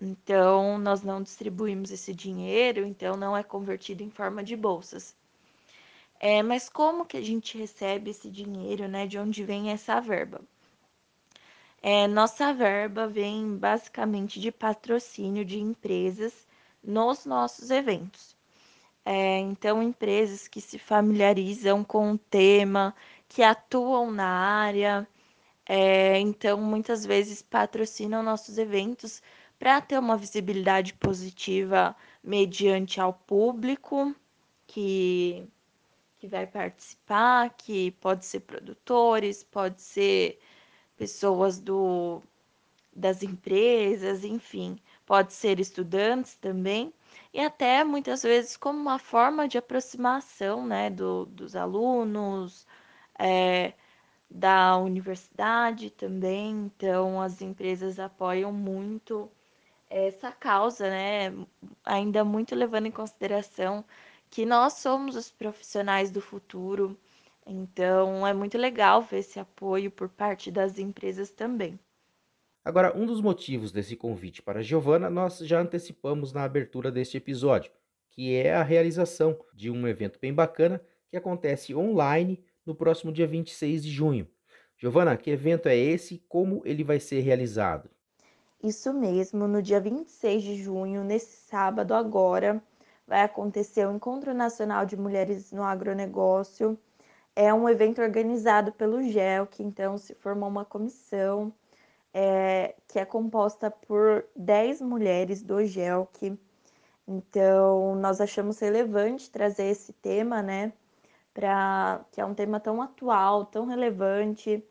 Então, 0.02 0.78
nós 0.78 1.04
não 1.04 1.22
distribuímos 1.22 1.92
esse 1.92 2.14
dinheiro, 2.14 2.86
então 2.86 3.16
não 3.16 3.38
é 3.38 3.44
convertido 3.44 4.04
em 4.04 4.10
forma 4.10 4.44
de 4.44 4.56
bolsas. 4.56 5.16
É, 6.20 6.42
mas 6.42 6.70
como 6.70 7.06
que 7.06 7.18
a 7.18 7.22
gente 7.22 7.58
recebe 7.58 8.12
esse 8.12 8.30
dinheiro, 8.30 8.88
né? 8.88 9.06
De 9.06 9.20
onde 9.20 9.44
vem 9.44 9.72
essa 9.72 10.00
verba? 10.00 10.42
É, 11.82 12.08
nossa 12.08 12.54
verba 12.54 13.08
vem 13.08 13.58
basicamente 13.58 14.40
de 14.40 14.52
patrocínio 14.52 15.44
de 15.44 15.60
empresas 15.60 16.48
nos 16.84 17.26
nossos 17.26 17.70
eventos. 17.70 18.36
É, 19.06 19.40
então, 19.40 19.84
empresas 19.84 20.48
que 20.48 20.62
se 20.62 20.80
familiarizam 20.80 21.84
com 21.84 22.14
o 22.14 22.18
tema, 22.18 22.96
que 23.28 23.44
atuam 23.44 24.12
na 24.12 24.28
área, 24.28 25.08
é, 25.66 26.20
então 26.20 26.60
muitas 26.60 27.06
vezes 27.06 27.42
patrocinam 27.42 28.22
nossos 28.24 28.58
eventos 28.58 29.22
para 29.64 29.80
ter 29.80 29.98
uma 29.98 30.18
visibilidade 30.18 30.94
positiva 30.96 31.96
mediante 32.22 33.00
ao 33.00 33.14
público 33.14 34.14
que 34.68 35.48
que 36.20 36.28
vai 36.28 36.46
participar, 36.46 37.50
que 37.52 37.92
pode 37.92 38.26
ser 38.26 38.42
produtores, 38.42 39.42
pode 39.42 39.82
ser 39.82 40.38
pessoas 40.98 41.60
do, 41.60 42.22
das 42.94 43.24
empresas, 43.24 44.26
enfim, 44.26 44.78
pode 45.06 45.32
ser 45.32 45.62
estudantes 45.62 46.36
também, 46.36 46.94
e 47.34 47.40
até 47.40 47.86
muitas 47.86 48.24
vezes 48.24 48.58
como 48.58 48.78
uma 48.78 49.00
forma 49.00 49.48
de 49.48 49.58
aproximação 49.58 50.66
né, 50.68 50.90
do, 50.90 51.26
dos 51.26 51.56
alunos, 51.56 52.68
é, 53.18 53.74
da 54.30 54.78
universidade 54.78 55.90
também, 55.90 56.52
então 56.66 57.22
as 57.22 57.42
empresas 57.42 57.98
apoiam 58.00 58.52
muito 58.52 59.32
essa 59.94 60.32
causa, 60.32 60.90
né? 60.90 61.34
Ainda 61.86 62.24
muito 62.24 62.56
levando 62.56 62.88
em 62.88 62.92
consideração 62.92 63.86
que 64.30 64.46
nós 64.46 64.74
somos 64.74 65.16
os 65.16 65.30
profissionais 65.30 66.10
do 66.10 66.20
futuro, 66.20 66.98
então 67.46 68.26
é 68.26 68.34
muito 68.34 68.58
legal 68.58 69.02
ver 69.02 69.20
esse 69.20 69.40
apoio 69.40 69.92
por 69.92 70.10
parte 70.10 70.50
das 70.50 70.80
empresas 70.80 71.30
também. 71.30 71.80
Agora, 72.66 72.98
um 72.98 73.06
dos 73.06 73.22
motivos 73.22 73.72
desse 73.72 73.96
convite 73.96 74.42
para 74.42 74.60
a 74.60 74.64
Giovana 74.64 75.10
nós 75.10 75.38
já 75.40 75.60
antecipamos 75.60 76.34
na 76.34 76.44
abertura 76.44 76.92
deste 76.92 77.18
episódio, 77.18 77.72
que 78.10 78.34
é 78.34 78.56
a 78.56 78.64
realização 78.64 79.38
de 79.54 79.70
um 79.70 79.88
evento 79.88 80.18
bem 80.20 80.34
bacana 80.34 80.82
que 81.10 81.18
acontece 81.18 81.76
online 81.76 82.44
no 82.66 82.74
próximo 82.74 83.12
dia 83.12 83.28
26 83.28 83.84
de 83.84 83.92
junho. 83.92 84.28
Giovana, 84.78 85.16
que 85.16 85.30
evento 85.30 85.68
é 85.68 85.76
esse? 85.76 86.24
Como 86.28 86.62
ele 86.66 86.84
vai 86.84 87.00
ser 87.00 87.20
realizado? 87.20 87.90
Isso 88.64 88.94
mesmo, 88.94 89.48
no 89.48 89.62
dia 89.62 89.80
26 89.80 90.42
de 90.42 90.56
junho, 90.56 91.04
nesse 91.04 91.36
sábado 91.48 91.94
agora, 91.94 92.64
vai 93.06 93.22
acontecer 93.22 93.86
o 93.86 93.94
Encontro 93.94 94.34
Nacional 94.34 94.86
de 94.86 94.96
Mulheres 94.96 95.52
no 95.52 95.64
Agronegócio. 95.64 96.80
É 97.36 97.54
um 97.54 97.68
evento 97.68 98.02
organizado 98.02 98.72
pelo 98.72 99.04
GEL, 99.04 99.48
que 99.48 99.62
então 99.64 99.98
se 99.98 100.16
formou 100.16 100.48
uma 100.50 100.64
comissão 100.64 101.54
é, 102.14 102.76
que 102.88 103.00
é 103.00 103.06
composta 103.06 103.70
por 103.72 104.26
10 104.36 104.82
mulheres 104.82 105.44
do 105.44 105.66
GELC. 105.66 106.38
Então, 107.08 107.96
nós 107.98 108.22
achamos 108.22 108.60
relevante 108.60 109.30
trazer 109.30 109.66
esse 109.66 109.92
tema, 109.94 110.42
né? 110.42 110.72
Pra, 111.34 112.06
que 112.12 112.22
é 112.22 112.26
um 112.26 112.34
tema 112.34 112.60
tão 112.60 112.82
atual, 112.82 113.46
tão 113.46 113.66
relevante 113.66 114.64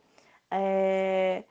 é, 0.51 1.45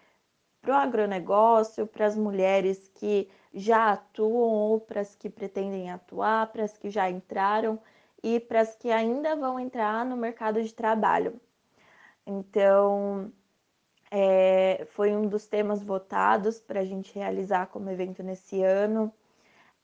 para 0.62 0.74
o 0.74 0.78
agronegócio, 0.78 1.88
para 1.88 2.06
as 2.06 2.16
mulheres 2.16 2.90
que 2.96 3.30
já 3.54 3.92
atuam 3.94 4.54
ou 4.54 4.80
para 4.80 5.02
as 5.02 5.16
que 5.16 5.30
pretendem 5.30 5.92
atuar, 5.92 6.52
para 6.52 6.64
as 6.64 6.78
que 6.78 6.90
já 6.90 7.10
entraram 7.10 7.80
e 8.24 8.40
para 8.40 8.62
as 8.62 8.76
que 8.76 8.92
ainda 8.92 9.36
vão 9.36 9.60
entrar 9.60 10.06
no 10.06 10.16
mercado 10.16 10.62
de 10.62 10.74
trabalho. 10.74 11.40
Então, 12.26 13.32
é, 14.12 14.86
foi 14.92 15.16
um 15.16 15.28
dos 15.28 15.48
temas 15.48 15.82
votados 15.82 16.60
para 16.60 16.82
a 16.82 16.86
gente 16.86 17.16
realizar 17.16 17.68
como 17.68 17.90
evento 17.90 18.22
nesse 18.22 18.62
ano. 18.62 19.12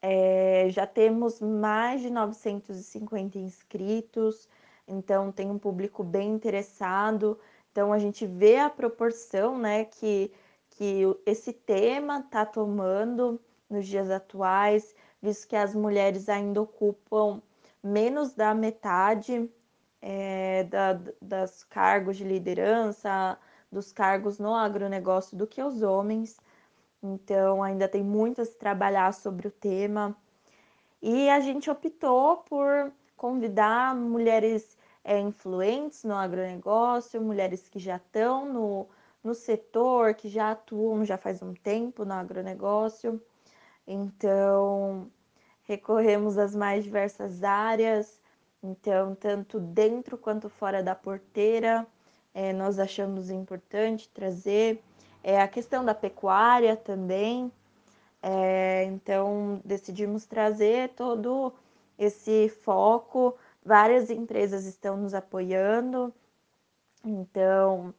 É, 0.02 0.68
já 0.70 0.86
temos 0.86 1.40
mais 1.40 2.02
de 2.02 2.10
950 2.10 3.40
inscritos, 3.40 4.48
então 4.88 5.32
tem 5.32 5.50
um 5.50 5.58
público 5.58 6.04
bem 6.04 6.30
interessado. 6.30 7.40
Então 7.72 7.94
a 7.94 8.00
gente 8.00 8.26
vê 8.26 8.58
a 8.58 8.70
proporção 8.70 9.58
né, 9.58 9.86
que, 9.86 10.32
que 10.78 11.04
esse 11.26 11.52
tema 11.52 12.20
está 12.20 12.46
tomando 12.46 13.42
nos 13.68 13.88
dias 13.88 14.12
atuais, 14.12 14.96
visto 15.20 15.48
que 15.48 15.56
as 15.56 15.74
mulheres 15.74 16.30
ainda 16.30 16.62
ocupam 16.62 17.42
menos 17.84 18.34
da 18.34 18.54
metade 18.54 19.50
é, 20.00 20.66
da, 20.66 21.00
das 21.20 21.64
cargos 21.64 22.18
de 22.18 22.24
liderança, 22.24 23.40
dos 23.72 23.92
cargos 23.92 24.38
no 24.38 24.54
agronegócio 24.54 25.36
do 25.36 25.48
que 25.48 25.64
os 25.64 25.82
homens. 25.82 26.38
Então, 27.02 27.64
ainda 27.64 27.88
tem 27.88 28.04
muito 28.04 28.42
a 28.42 28.46
se 28.46 28.56
trabalhar 28.56 29.12
sobre 29.16 29.48
o 29.48 29.52
tema. 29.52 30.16
E 31.02 31.28
a 31.28 31.40
gente 31.40 31.72
optou 31.72 32.38
por 32.38 32.92
convidar 33.16 33.96
mulheres 33.96 34.78
é, 35.04 35.20
influentes 35.20 36.04
no 36.04 36.14
agronegócio, 36.16 37.20
mulheres 37.20 37.68
que 37.68 37.80
já 37.80 37.96
estão 37.96 38.46
no, 38.54 38.88
no 39.28 39.36
setor, 39.36 40.14
que 40.14 40.30
já 40.30 40.52
atuam 40.52 41.04
já 41.04 41.18
faz 41.18 41.42
um 41.42 41.54
tempo 41.54 42.06
no 42.06 42.14
agronegócio. 42.14 43.22
Então, 43.86 45.12
recorremos 45.64 46.38
às 46.38 46.56
mais 46.56 46.86
diversas 46.86 47.44
áreas, 47.44 48.22
então, 48.64 49.14
tanto 49.16 49.60
dentro 49.60 50.18
quanto 50.18 50.50
fora 50.50 50.82
da 50.82 50.96
porteira, 50.96 51.86
é, 52.34 52.54
nós 52.54 52.80
achamos 52.80 53.30
importante 53.30 54.10
trazer. 54.10 54.82
É, 55.24 55.42
a 55.42 55.48
questão 55.48 55.84
da 55.84 55.94
pecuária 55.94 56.78
também. 56.78 57.52
É, 58.22 58.86
então, 58.86 59.62
decidimos 59.66 60.26
trazer 60.26 60.90
todo 60.90 61.54
esse 62.00 62.50
foco. 62.64 63.38
Várias 63.66 64.10
empresas 64.10 64.66
estão 64.66 64.96
nos 64.96 65.14
apoiando. 65.14 66.14
Então, 67.04 67.94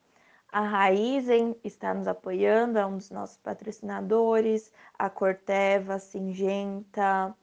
a 0.51 0.61
Raizen 0.61 1.57
está 1.63 1.93
nos 1.93 2.09
apoiando, 2.09 2.79
é 2.79 2.87
um 2.87 2.97
dos 2.97 3.11
nossos 3.11 3.37
patrocinadores, 3.37 4.73
a 4.99 5.11
Corteva, 5.11 5.95
a 5.95 5.99
Singenta, 5.99 7.35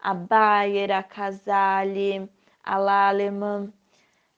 a 0.00 0.14
Bayer, 0.14 0.90
a 0.90 1.02
Casale, 1.02 2.30
a 2.64 2.78
Laleman, 2.78 3.72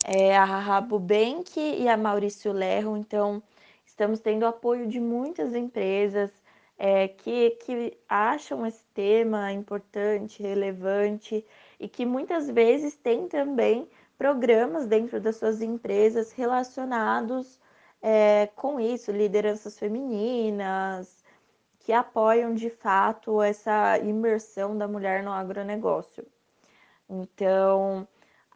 é, 0.05 0.37
a 0.37 0.45
Rabobank 0.45 1.59
e 1.59 1.89
a 1.89 1.97
Maurício 1.97 2.53
Lerro. 2.53 2.97
Então, 2.97 3.43
estamos 3.87 4.21
tendo 4.21 4.47
apoio 4.47 4.89
de 4.89 4.99
muitas 5.01 5.55
empresas 5.55 6.31
é, 6.77 7.07
que, 7.09 7.51
que 7.65 7.99
acham 8.09 8.67
esse 8.67 8.85
tema 8.95 9.53
importante, 9.53 10.43
relevante 10.43 11.45
e 11.79 11.89
que 11.89 12.05
muitas 12.05 12.51
vezes 12.51 12.97
têm 12.97 13.29
também 13.29 13.89
programas 14.17 14.87
dentro 14.87 15.21
das 15.21 15.37
suas 15.37 15.63
empresas 15.63 16.33
relacionados 16.33 17.59
é, 18.03 18.47
com 18.57 18.81
isso, 18.81 19.13
lideranças 19.13 19.79
femininas, 19.79 21.25
que 21.81 21.93
apoiam 21.93 22.55
de 22.55 22.71
fato 22.71 23.43
essa 23.43 23.99
imersão 23.99 24.77
da 24.77 24.87
mulher 24.89 25.23
no 25.23 25.33
agronegócio. 25.33 26.27
Então, 27.09 28.07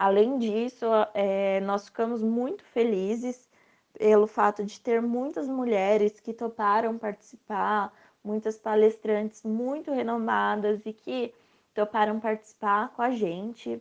Além 0.03 0.37
disso, 0.37 0.85
é, 1.15 1.61
nós 1.61 1.85
ficamos 1.87 2.25
muito 2.25 2.65
felizes 2.65 3.49
pelo 3.93 4.27
fato 4.27 4.65
de 4.65 4.81
ter 4.81 5.01
muitas 5.01 5.47
mulheres 5.49 6.19
que 6.19 6.33
toparam 6.33 6.99
participar, 6.99 7.93
muitas 8.25 8.59
palestrantes 8.59 9.45
muito 9.45 9.93
renomadas 9.93 10.85
e 10.87 10.93
que 10.93 11.33
toparam 11.73 12.19
participar 12.19 12.89
com 12.97 13.01
a 13.01 13.11
gente. 13.13 13.81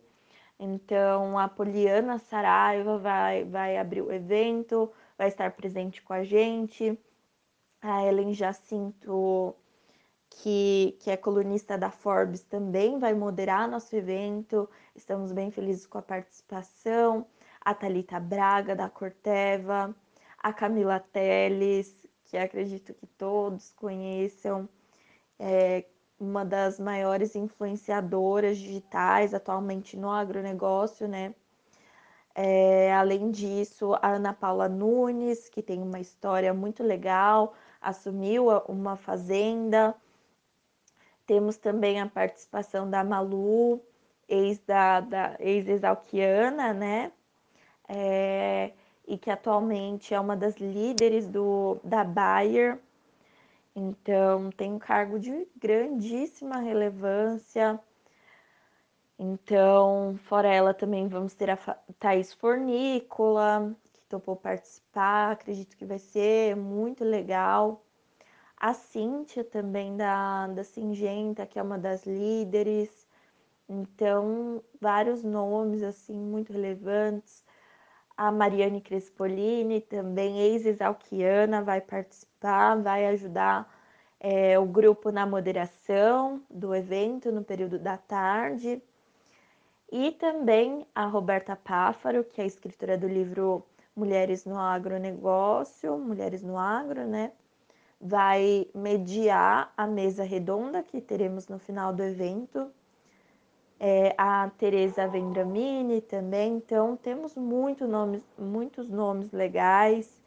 Então, 0.60 1.36
a 1.36 1.48
Poliana 1.48 2.18
Saraiva 2.20 2.98
vai, 2.98 3.42
vai 3.42 3.76
abrir 3.76 4.02
o 4.02 4.12
evento, 4.12 4.92
vai 5.16 5.28
estar 5.28 5.52
presente 5.52 6.02
com 6.02 6.12
a 6.12 6.24
gente. 6.24 6.98
A 7.80 8.04
Ellen 8.04 8.32
Jacinto 8.32 9.56
que, 10.40 10.96
que 11.00 11.10
é 11.10 11.16
colunista 11.16 11.76
da 11.76 11.90
Forbes, 11.90 12.42
também 12.42 12.98
vai 12.98 13.14
moderar 13.14 13.68
nosso 13.68 13.94
evento. 13.94 14.68
Estamos 14.94 15.32
bem 15.32 15.50
felizes 15.50 15.86
com 15.86 15.98
a 15.98 16.02
participação. 16.02 17.26
A 17.60 17.74
Thalita 17.74 18.18
Braga, 18.18 18.74
da 18.74 18.88
Corteva, 18.88 19.94
a 20.38 20.52
Camila 20.52 20.98
Teles, 20.98 22.06
que 22.24 22.36
acredito 22.36 22.94
que 22.94 23.06
todos 23.06 23.70
conheçam, 23.72 24.68
é 25.38 25.84
uma 26.18 26.44
das 26.44 26.80
maiores 26.80 27.36
influenciadoras 27.36 28.58
digitais 28.58 29.34
atualmente 29.34 29.96
no 29.96 30.10
agronegócio, 30.10 31.06
né? 31.06 31.34
É, 32.34 32.92
além 32.94 33.30
disso, 33.30 33.94
a 34.00 34.12
Ana 34.12 34.32
Paula 34.32 34.68
Nunes, 34.68 35.48
que 35.48 35.62
tem 35.62 35.82
uma 35.82 36.00
história 36.00 36.54
muito 36.54 36.82
legal, 36.82 37.54
assumiu 37.80 38.48
uma 38.68 38.96
fazenda, 38.96 39.94
temos 41.26 41.56
também 41.56 42.00
a 42.00 42.08
participação 42.08 42.88
da 42.88 43.04
Malu, 43.04 43.80
ex 44.28 44.58
da, 44.66 45.00
da 45.00 45.36
ex-exalquiana, 45.38 46.72
né? 46.72 47.12
É, 47.88 48.72
e 49.06 49.18
que 49.18 49.30
atualmente 49.30 50.14
é 50.14 50.20
uma 50.20 50.36
das 50.36 50.56
líderes 50.56 51.26
do, 51.26 51.78
da 51.84 52.04
Bayer. 52.04 52.78
Então, 53.74 54.50
tem 54.50 54.72
um 54.72 54.78
cargo 54.78 55.18
de 55.18 55.48
grandíssima 55.56 56.58
relevância. 56.58 57.80
Então, 59.24 60.18
fora 60.24 60.48
ela, 60.48 60.74
também 60.74 61.06
vamos 61.06 61.32
ter 61.32 61.48
a 61.48 61.56
Thaís 62.00 62.32
Fornícola, 62.34 63.72
que 63.92 64.04
topou 64.06 64.34
participar. 64.34 65.30
Acredito 65.30 65.76
que 65.76 65.84
vai 65.84 66.00
ser 66.00 66.56
muito 66.56 67.04
legal 67.04 67.84
a 68.56 68.74
Cíntia 68.74 69.44
também 69.44 69.96
da, 69.96 70.48
da 70.48 70.64
Singenta, 70.64 71.46
que 71.46 71.56
é 71.56 71.62
uma 71.62 71.78
das 71.78 72.04
líderes. 72.04 73.06
Então, 73.68 74.60
vários 74.80 75.22
nomes 75.22 75.84
assim 75.84 76.18
muito 76.18 76.52
relevantes. 76.52 77.44
A 78.16 78.32
Mariane 78.32 78.80
Crespolini, 78.80 79.80
também 79.80 80.40
ex-exalquiana, 80.40 81.62
vai 81.62 81.80
participar, 81.80 82.74
vai 82.82 83.06
ajudar 83.06 83.72
é, 84.18 84.58
o 84.58 84.66
grupo 84.66 85.12
na 85.12 85.24
moderação 85.26 86.42
do 86.50 86.74
evento 86.74 87.30
no 87.30 87.44
período 87.44 87.78
da 87.78 87.96
tarde. 87.96 88.82
E 89.92 90.10
também 90.10 90.86
a 90.94 91.04
Roberta 91.04 91.54
Páfaro, 91.54 92.24
que 92.24 92.40
é 92.40 92.46
escritora 92.46 92.96
do 92.96 93.06
livro 93.06 93.62
Mulheres 93.94 94.46
no 94.46 94.58
Agronegócio, 94.58 95.98
Mulheres 95.98 96.42
no 96.42 96.58
Agro, 96.58 97.06
né? 97.06 97.30
Vai 98.00 98.66
mediar 98.74 99.72
a 99.76 99.86
mesa 99.86 100.24
redonda 100.24 100.82
que 100.82 101.00
teremos 101.00 101.46
no 101.46 101.58
final 101.58 101.92
do 101.92 102.02
evento 102.02 102.72
é, 103.84 104.14
a 104.16 104.48
Teresa 104.56 105.08
Vendramini 105.08 106.00
também. 106.00 106.54
Então, 106.54 106.96
temos 106.96 107.34
muito 107.34 107.88
nomes, 107.88 108.22
muitos 108.38 108.88
nomes 108.88 109.32
legais 109.32 110.22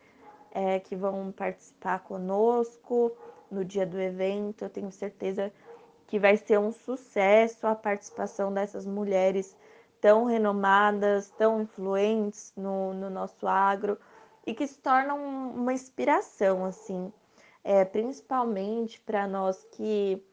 é, 0.51 0.77
que 0.77 0.93
vão 0.93 1.31
participar 1.31 1.99
conosco 1.99 3.13
no 3.49 3.63
dia 3.63 3.85
do 3.85 3.97
evento. 3.97 4.65
Eu 4.65 4.69
tenho 4.69 4.91
certeza 4.91 5.49
que 5.49 5.64
vai 6.19 6.37
ser 6.37 6.59
um 6.59 6.71
sucesso 6.71 7.67
a 7.67 7.75
participação 7.75 8.53
dessas 8.53 8.85
mulheres 8.85 9.55
tão 9.99 10.25
renomadas, 10.25 11.29
tão 11.31 11.61
influentes 11.61 12.53
no, 12.55 12.93
no 12.93 13.09
nosso 13.09 13.47
agro 13.47 13.97
e 14.45 14.53
que 14.53 14.67
se 14.67 14.79
tornam 14.79 15.17
uma 15.51 15.73
inspiração, 15.73 16.65
assim, 16.65 17.11
é, 17.63 17.83
principalmente 17.83 19.01
para 19.01 19.27
nós 19.27 19.63
que 19.71 20.23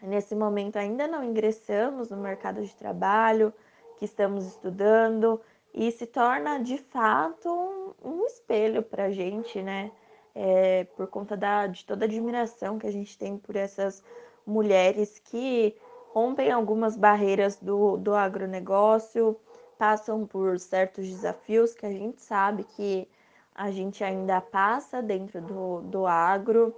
Nesse 0.00 0.34
momento 0.34 0.76
ainda 0.76 1.08
não 1.08 1.24
ingressamos 1.24 2.10
no 2.10 2.16
mercado 2.18 2.62
de 2.62 2.74
trabalho, 2.74 3.52
que 3.96 4.04
estamos 4.04 4.46
estudando, 4.46 5.40
e 5.74 5.90
se 5.90 6.06
torna 6.06 6.58
de 6.58 6.78
fato 6.78 7.48
um, 7.48 7.94
um 8.08 8.24
espelho 8.26 8.82
para 8.82 9.06
a 9.06 9.10
gente, 9.10 9.60
né? 9.60 9.90
É, 10.34 10.84
por 10.96 11.08
conta 11.08 11.36
da, 11.36 11.66
de 11.66 11.84
toda 11.84 12.04
a 12.04 12.06
admiração 12.06 12.78
que 12.78 12.86
a 12.86 12.92
gente 12.92 13.18
tem 13.18 13.36
por 13.36 13.56
essas 13.56 14.04
mulheres 14.48 15.18
que 15.18 15.76
rompem 16.12 16.50
algumas 16.50 16.96
barreiras 16.96 17.56
do, 17.56 17.96
do 17.98 18.14
agronegócio, 18.14 19.38
passam 19.78 20.26
por 20.26 20.58
certos 20.58 21.06
desafios 21.06 21.74
que 21.74 21.86
a 21.86 21.92
gente 21.92 22.20
sabe 22.20 22.64
que 22.64 23.08
a 23.54 23.70
gente 23.70 24.02
ainda 24.02 24.40
passa 24.40 25.02
dentro 25.02 25.40
do, 25.40 25.80
do 25.82 26.06
agro 26.06 26.74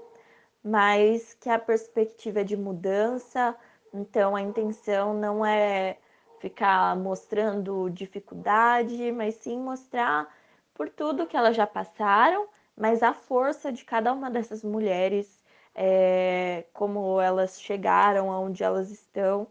mas 0.63 1.35
que 1.35 1.49
a 1.49 1.59
perspectiva 1.59 2.41
é 2.41 2.45
de 2.45 2.57
mudança, 2.57 3.57
então 3.93 4.37
a 4.37 4.43
intenção 4.43 5.15
não 5.15 5.45
é 5.45 5.99
ficar 6.39 6.97
mostrando 6.97 7.91
dificuldade, 7.91 9.11
mas 9.13 9.37
sim 9.37 9.59
mostrar 9.59 10.29
por 10.75 10.89
tudo 10.89 11.27
que 11.27 11.37
elas 11.37 11.57
já 11.57 11.67
passaram, 11.67 12.49
mas 12.77 13.03
a 13.03 13.13
força 13.13 13.73
de 13.73 13.85
cada 13.85 14.13
uma 14.13 14.31
dessas 14.31 14.63
mulheres, 14.63 15.40
é, 15.75 16.65
como 16.73 17.21
elas 17.21 17.61
chegaram 17.61 18.31
aonde 18.31 18.63
elas 18.63 18.91
estão, 18.91 19.49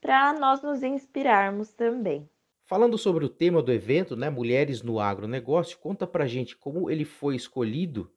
para 0.00 0.32
nós 0.32 0.62
nos 0.62 0.82
inspirarmos 0.82 1.72
também. 1.72 2.28
Falando 2.64 2.98
sobre 2.98 3.24
o 3.24 3.28
tema 3.28 3.62
do 3.62 3.72
evento, 3.72 4.16
né, 4.16 4.28
Mulheres 4.28 4.82
no 4.82 4.98
Agronegócio, 4.98 5.78
conta 5.78 6.06
pra 6.06 6.26
gente 6.26 6.56
como 6.56 6.90
ele 6.90 7.04
foi 7.04 7.36
escolhido 7.36 8.10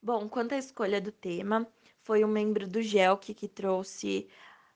Bom, 0.00 0.28
quanto 0.28 0.54
à 0.54 0.58
escolha 0.58 1.00
do 1.00 1.10
tema, 1.10 1.66
foi 2.02 2.24
um 2.24 2.28
membro 2.28 2.68
do 2.68 2.80
GELC 2.80 3.34
que 3.34 3.48
trouxe 3.48 4.28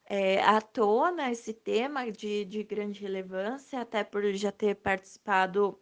é, 0.04 0.42
à 0.42 0.60
tona 0.60 1.30
esse 1.30 1.54
tema 1.54 2.10
de, 2.10 2.44
de 2.44 2.62
grande 2.64 3.00
relevância, 3.00 3.80
até 3.80 4.02
por 4.02 4.24
já 4.34 4.50
ter 4.50 4.74
participado 4.76 5.78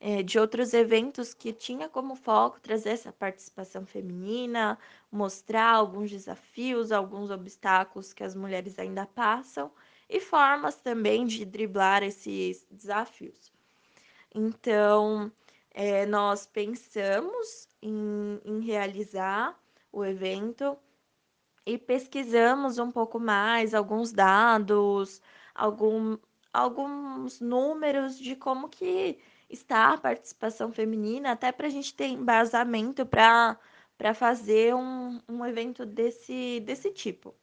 é, 0.00 0.22
de 0.22 0.38
outros 0.38 0.72
eventos 0.72 1.34
que 1.34 1.52
tinha 1.52 1.86
como 1.88 2.16
foco 2.16 2.58
trazer 2.58 2.90
essa 2.90 3.12
participação 3.12 3.84
feminina, 3.84 4.78
mostrar 5.12 5.74
alguns 5.74 6.10
desafios, 6.10 6.90
alguns 6.90 7.30
obstáculos 7.30 8.14
que 8.14 8.24
as 8.24 8.34
mulheres 8.34 8.78
ainda 8.78 9.04
passam 9.04 9.70
e 10.08 10.18
formas 10.18 10.76
também 10.76 11.26
de 11.26 11.44
driblar 11.44 12.02
esses 12.02 12.66
desafios. 12.70 13.52
Então, 14.34 15.30
é, 15.70 16.06
nós 16.06 16.46
pensamos 16.46 17.68
em, 17.82 18.40
em 18.44 18.60
realizar 18.60 19.60
o 19.92 20.04
evento 20.04 20.78
e 21.66 21.76
pesquisamos 21.76 22.78
um 22.78 22.90
pouco 22.90 23.20
mais 23.20 23.74
alguns 23.74 24.12
dados, 24.12 25.20
algum, 25.54 26.16
alguns 26.52 27.40
números 27.40 28.18
de 28.18 28.34
como 28.34 28.68
que 28.68 29.18
está 29.50 29.92
a 29.94 29.98
participação 29.98 30.72
feminina, 30.72 31.32
até 31.32 31.52
para 31.52 31.66
a 31.66 31.70
gente 31.70 31.94
ter 31.94 32.06
embasamento 32.06 33.04
para 33.04 33.58
fazer 34.14 34.74
um, 34.74 35.20
um 35.28 35.44
evento 35.44 35.84
desse, 35.84 36.60
desse 36.60 36.90
tipo. 36.90 37.34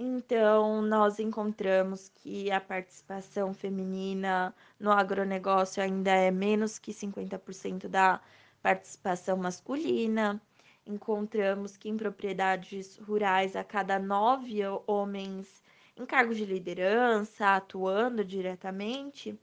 Então, 0.00 0.80
nós 0.80 1.18
encontramos 1.18 2.08
que 2.08 2.52
a 2.52 2.60
participação 2.60 3.52
feminina 3.52 4.54
no 4.78 4.92
agronegócio 4.92 5.82
ainda 5.82 6.12
é 6.12 6.30
menos 6.30 6.78
que 6.78 6.92
50% 6.92 7.88
da 7.88 8.20
participação 8.62 9.36
masculina. 9.36 10.40
Encontramos 10.86 11.76
que 11.76 11.88
em 11.88 11.96
propriedades 11.96 12.96
rurais, 12.98 13.56
a 13.56 13.64
cada 13.64 13.98
nove 13.98 14.60
homens 14.86 15.62
em 15.96 16.06
cargos 16.06 16.36
de 16.36 16.44
liderança, 16.44 17.56
atuando 17.56 18.24
diretamente, 18.24 19.36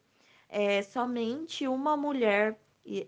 é, 0.49 0.81
somente 0.81 1.67
uma 1.67 1.97
mulher 1.97 2.59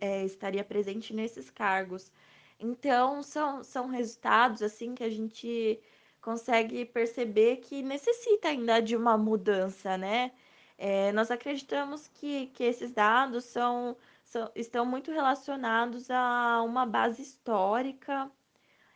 é, 0.02 0.24
estaria 0.26 0.64
presente 0.64 1.14
nesses 1.14 1.50
cargos. 1.50 2.12
Então, 2.60 3.22
são, 3.22 3.64
são 3.64 3.88
resultados 3.88 4.62
assim 4.62 4.96
que 4.96 5.04
a 5.04 5.10
gente 5.10 5.80
consegue 6.22 6.86
perceber 6.86 7.58
que 7.58 7.82
necessita 7.84 8.50
ainda 8.50 8.82
de 8.82 8.96
uma 8.96 9.18
mudança, 9.18 9.98
né? 9.98 10.32
É, 10.78 11.12
nós 11.12 11.32
acreditamos 11.32 12.08
que, 12.08 12.48
que 12.48 12.64
esses 12.64 12.92
dados 12.92 13.46
são, 13.46 13.96
são, 14.24 14.52
estão 14.56 14.86
muito 14.86 15.12
relacionados 15.12 16.10
a 16.12 16.62
uma 16.64 16.86
base 16.86 17.22
histórica, 17.22 18.30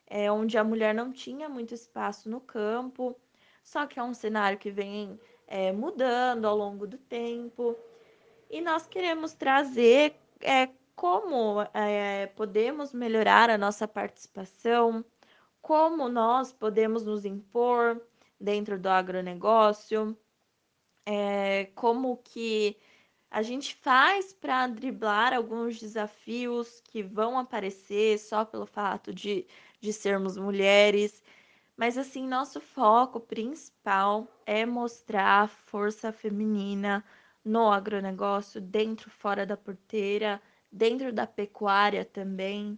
é, 0.08 0.32
onde 0.32 0.58
a 0.58 0.64
mulher 0.64 0.94
não 0.94 1.12
tinha 1.12 1.48
muito 1.50 1.74
espaço 1.74 2.30
no 2.30 2.42
campo, 2.42 3.16
só 3.64 3.86
que 3.88 4.00
é 4.00 4.04
um 4.04 4.14
cenário 4.14 4.58
que 4.60 4.70
vem 4.70 5.20
é, 5.48 5.72
mudando 5.72 6.46
ao 6.46 6.56
longo 6.56 6.86
do 6.86 6.98
tempo. 6.98 7.76
E 8.52 8.60
nós 8.60 8.86
queremos 8.86 9.34
trazer 9.34 10.14
é, 10.42 10.68
como 10.94 11.62
é, 11.74 12.28
podemos 12.36 12.92
melhorar 12.92 13.50
a 13.50 13.58
nossa 13.58 13.88
participação 13.88 15.06
como 15.62 16.10
nós 16.10 16.52
podemos 16.52 17.06
nos 17.06 17.24
impor 17.24 18.02
dentro 18.38 18.78
do 18.78 18.90
agronegócio, 18.90 20.18
é, 21.06 21.70
como 21.76 22.18
que 22.18 22.76
a 23.30 23.42
gente 23.42 23.74
faz 23.76 24.34
para 24.34 24.68
driblar 24.68 25.34
alguns 25.34 25.80
desafios 25.80 26.82
que 26.82 27.02
vão 27.02 27.40
aparecer 27.40 28.20
só 28.20 28.44
pelo 28.44 28.66
fato 28.66 29.14
de, 29.14 29.48
de 29.80 29.94
sermos 29.94 30.36
mulheres. 30.36 31.24
Mas 31.78 31.98
assim, 31.98 32.28
nosso 32.28 32.60
foco 32.60 33.18
principal 33.18 34.28
é 34.46 34.66
mostrar 34.66 35.44
a 35.44 35.48
força 35.48 36.12
feminina 36.12 37.02
no 37.44 37.72
agronegócio, 37.72 38.62
dentro, 38.62 39.10
fora 39.10 39.46
da 39.46 39.58
porteira, 39.58 40.42
dentro 40.72 41.12
da 41.12 41.26
pecuária 41.28 42.06
também. 42.06 42.78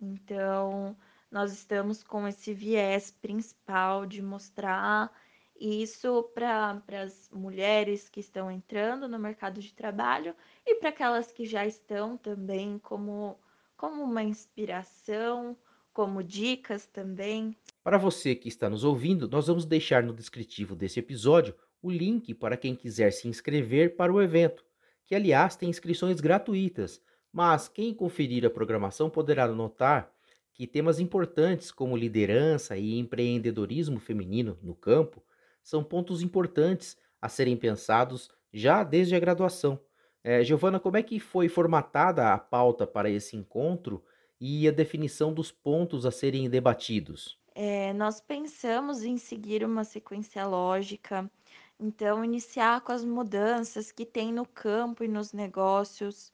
Então, 0.00 0.96
nós 1.30 1.52
estamos 1.52 2.02
com 2.02 2.26
esse 2.28 2.54
viés 2.54 3.10
principal 3.10 4.06
de 4.06 4.22
mostrar 4.22 5.10
isso 5.58 6.22
para 6.34 6.82
as 7.02 7.30
mulheres 7.32 8.08
que 8.08 8.20
estão 8.20 8.50
entrando 8.50 9.08
no 9.08 9.18
mercado 9.18 9.60
de 9.60 9.72
trabalho 9.72 10.34
e 10.66 10.76
para 10.76 10.88
aquelas 10.88 11.30
que 11.30 11.46
já 11.46 11.64
estão 11.66 12.16
também 12.16 12.78
como, 12.78 13.38
como 13.76 14.02
uma 14.02 14.22
inspiração, 14.22 15.56
como 15.92 16.22
dicas 16.24 16.86
também. 16.86 17.56
Para 17.82 17.98
você 17.98 18.34
que 18.34 18.48
está 18.48 18.68
nos 18.68 18.82
ouvindo, 18.82 19.28
nós 19.28 19.46
vamos 19.46 19.64
deixar 19.64 20.02
no 20.02 20.12
descritivo 20.12 20.74
desse 20.74 20.98
episódio 20.98 21.54
o 21.84 21.90
link 21.90 22.32
para 22.32 22.56
quem 22.56 22.74
quiser 22.74 23.12
se 23.12 23.28
inscrever 23.28 23.94
para 23.94 24.10
o 24.10 24.22
evento, 24.22 24.64
que 25.04 25.14
aliás 25.14 25.54
tem 25.54 25.68
inscrições 25.68 26.18
gratuitas, 26.18 26.98
mas 27.30 27.68
quem 27.68 27.92
conferir 27.92 28.46
a 28.46 28.50
programação 28.50 29.10
poderá 29.10 29.46
notar 29.46 30.10
que 30.54 30.66
temas 30.66 30.98
importantes 30.98 31.70
como 31.70 31.94
liderança 31.94 32.74
e 32.74 32.98
empreendedorismo 32.98 34.00
feminino 34.00 34.58
no 34.62 34.74
campo 34.74 35.22
são 35.62 35.84
pontos 35.84 36.22
importantes 36.22 36.96
a 37.20 37.28
serem 37.28 37.54
pensados 37.54 38.30
já 38.50 38.82
desde 38.82 39.14
a 39.14 39.20
graduação. 39.20 39.78
É, 40.22 40.42
Giovana, 40.42 40.80
como 40.80 40.96
é 40.96 41.02
que 41.02 41.20
foi 41.20 41.50
formatada 41.50 42.32
a 42.32 42.38
pauta 42.38 42.86
para 42.86 43.10
esse 43.10 43.36
encontro 43.36 44.02
e 44.40 44.66
a 44.66 44.72
definição 44.72 45.34
dos 45.34 45.52
pontos 45.52 46.06
a 46.06 46.10
serem 46.10 46.48
debatidos? 46.48 47.38
É, 47.54 47.92
nós 47.92 48.20
pensamos 48.20 49.04
em 49.04 49.18
seguir 49.18 49.64
uma 49.64 49.84
sequência 49.84 50.46
lógica 50.46 51.30
Então, 51.78 52.24
iniciar 52.24 52.80
com 52.82 52.92
as 52.92 53.04
mudanças 53.04 53.90
que 53.90 54.06
tem 54.06 54.32
no 54.32 54.46
campo 54.46 55.02
e 55.04 55.08
nos 55.08 55.32
negócios, 55.32 56.32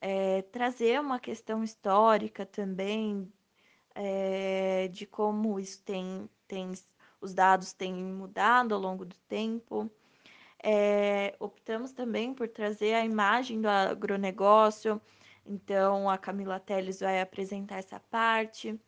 é, 0.00 0.42
trazer 0.42 1.00
uma 1.00 1.18
questão 1.18 1.62
histórica 1.64 2.46
também 2.46 3.30
é, 3.94 4.88
de 4.88 5.06
como 5.06 5.58
isso 5.58 5.82
tem, 5.82 6.28
tem, 6.46 6.72
os 7.20 7.34
dados 7.34 7.72
têm 7.72 7.94
mudado 7.94 8.74
ao 8.74 8.80
longo 8.80 9.04
do 9.04 9.16
tempo. 9.28 9.90
É, 10.62 11.34
optamos 11.38 11.92
também 11.92 12.34
por 12.34 12.48
trazer 12.48 12.94
a 12.94 13.04
imagem 13.04 13.60
do 13.60 13.68
agronegócio, 13.68 15.00
então 15.44 16.08
a 16.08 16.18
Camila 16.18 16.60
Teles 16.60 17.00
vai 17.00 17.20
apresentar 17.20 17.78
essa 17.78 17.98
parte, 17.98 18.78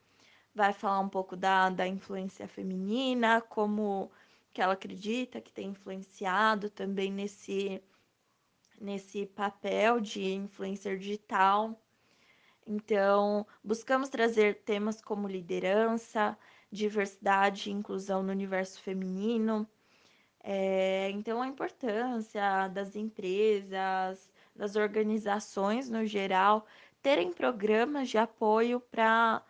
vai 0.55 0.73
falar 0.75 1.01
um 1.01 1.09
pouco 1.09 1.35
da, 1.35 1.71
da 1.71 1.87
influência 1.87 2.47
feminina, 2.47 3.41
como 3.41 4.11
que 4.53 4.61
ela 4.61 4.75
acredita 4.75 5.41
que 5.41 5.53
tem 5.53 5.71
influenciado 5.71 6.69
também 6.69 7.11
nesse, 7.11 7.83
nesse 8.81 9.27
papel 9.27 10.01
de 10.01 10.35
influencer 10.35 10.99
digital. 10.99 11.81
Então, 12.67 13.47
buscamos 13.65 14.09
trazer 14.09 14.63
temas 14.63 15.01
como 15.01 15.27
liderança, 15.27 16.39
diversidade 16.71 17.71
e 17.71 17.73
inclusão 17.73 18.23
no 18.23 18.31
universo 18.31 18.81
feminino. 18.81 19.69
É, 20.45 21.11
então, 21.11 21.41
a 21.41 21.49
importância 21.49 22.69
das 22.69 22.95
empresas, 22.95 24.31
das 24.55 24.77
organizações 24.77 25.89
no 25.89 26.05
geral, 26.05 26.67
terem 27.01 27.33
programas 27.33 28.11
de 28.11 28.19
apoio 28.19 28.81
para 28.81 29.43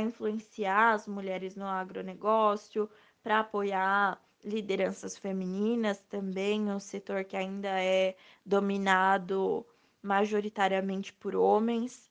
influenciar 0.00 0.94
as 0.94 1.06
mulheres 1.06 1.54
no 1.54 1.66
agronegócio, 1.66 2.88
para 3.22 3.40
apoiar 3.40 4.20
lideranças 4.44 5.18
femininas 5.18 6.00
também, 6.08 6.70
um 6.70 6.78
setor 6.78 7.24
que 7.24 7.36
ainda 7.36 7.68
é 7.80 8.16
dominado 8.44 9.66
majoritariamente 10.02 11.12
por 11.12 11.34
homens. 11.34 12.10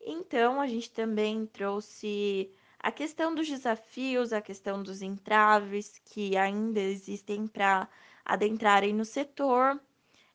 Então, 0.00 0.60
a 0.60 0.66
gente 0.66 0.90
também 0.90 1.46
trouxe 1.46 2.52
a 2.78 2.92
questão 2.92 3.34
dos 3.34 3.48
desafios, 3.48 4.32
a 4.32 4.40
questão 4.40 4.82
dos 4.82 5.02
entraves 5.02 5.98
que 6.04 6.36
ainda 6.36 6.80
existem 6.80 7.46
para 7.46 7.88
adentrarem 8.24 8.94
no 8.94 9.04
setor, 9.04 9.80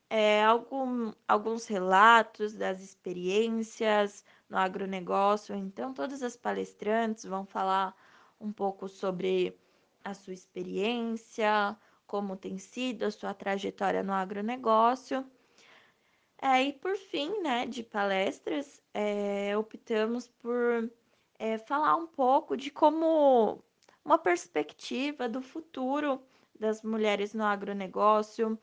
é, 0.09 0.43
algum, 0.43 1.13
alguns 1.27 1.65
relatos 1.67 2.53
das 2.53 2.81
experiências 2.81 4.25
no 4.49 4.57
agronegócio. 4.57 5.55
Então, 5.55 5.93
todas 5.93 6.21
as 6.21 6.35
palestrantes 6.35 7.23
vão 7.23 7.45
falar 7.45 7.95
um 8.39 8.51
pouco 8.51 8.89
sobre 8.89 9.57
a 10.03 10.13
sua 10.13 10.33
experiência, 10.33 11.77
como 12.05 12.35
tem 12.35 12.57
sido 12.57 13.03
a 13.05 13.11
sua 13.11 13.33
trajetória 13.33 14.03
no 14.03 14.13
agronegócio. 14.13 15.25
É, 16.41 16.61
e 16.61 16.73
por 16.73 16.95
fim, 16.97 17.41
né, 17.41 17.65
de 17.65 17.83
palestras, 17.83 18.81
é, 18.93 19.57
optamos 19.57 20.27
por 20.27 20.91
é, 21.39 21.57
falar 21.57 21.95
um 21.95 22.07
pouco 22.07 22.57
de 22.57 22.69
como 22.69 23.63
uma 24.03 24.17
perspectiva 24.17 25.29
do 25.29 25.41
futuro 25.41 26.21
das 26.59 26.83
mulheres 26.83 27.33
no 27.33 27.43
agronegócio, 27.43 28.59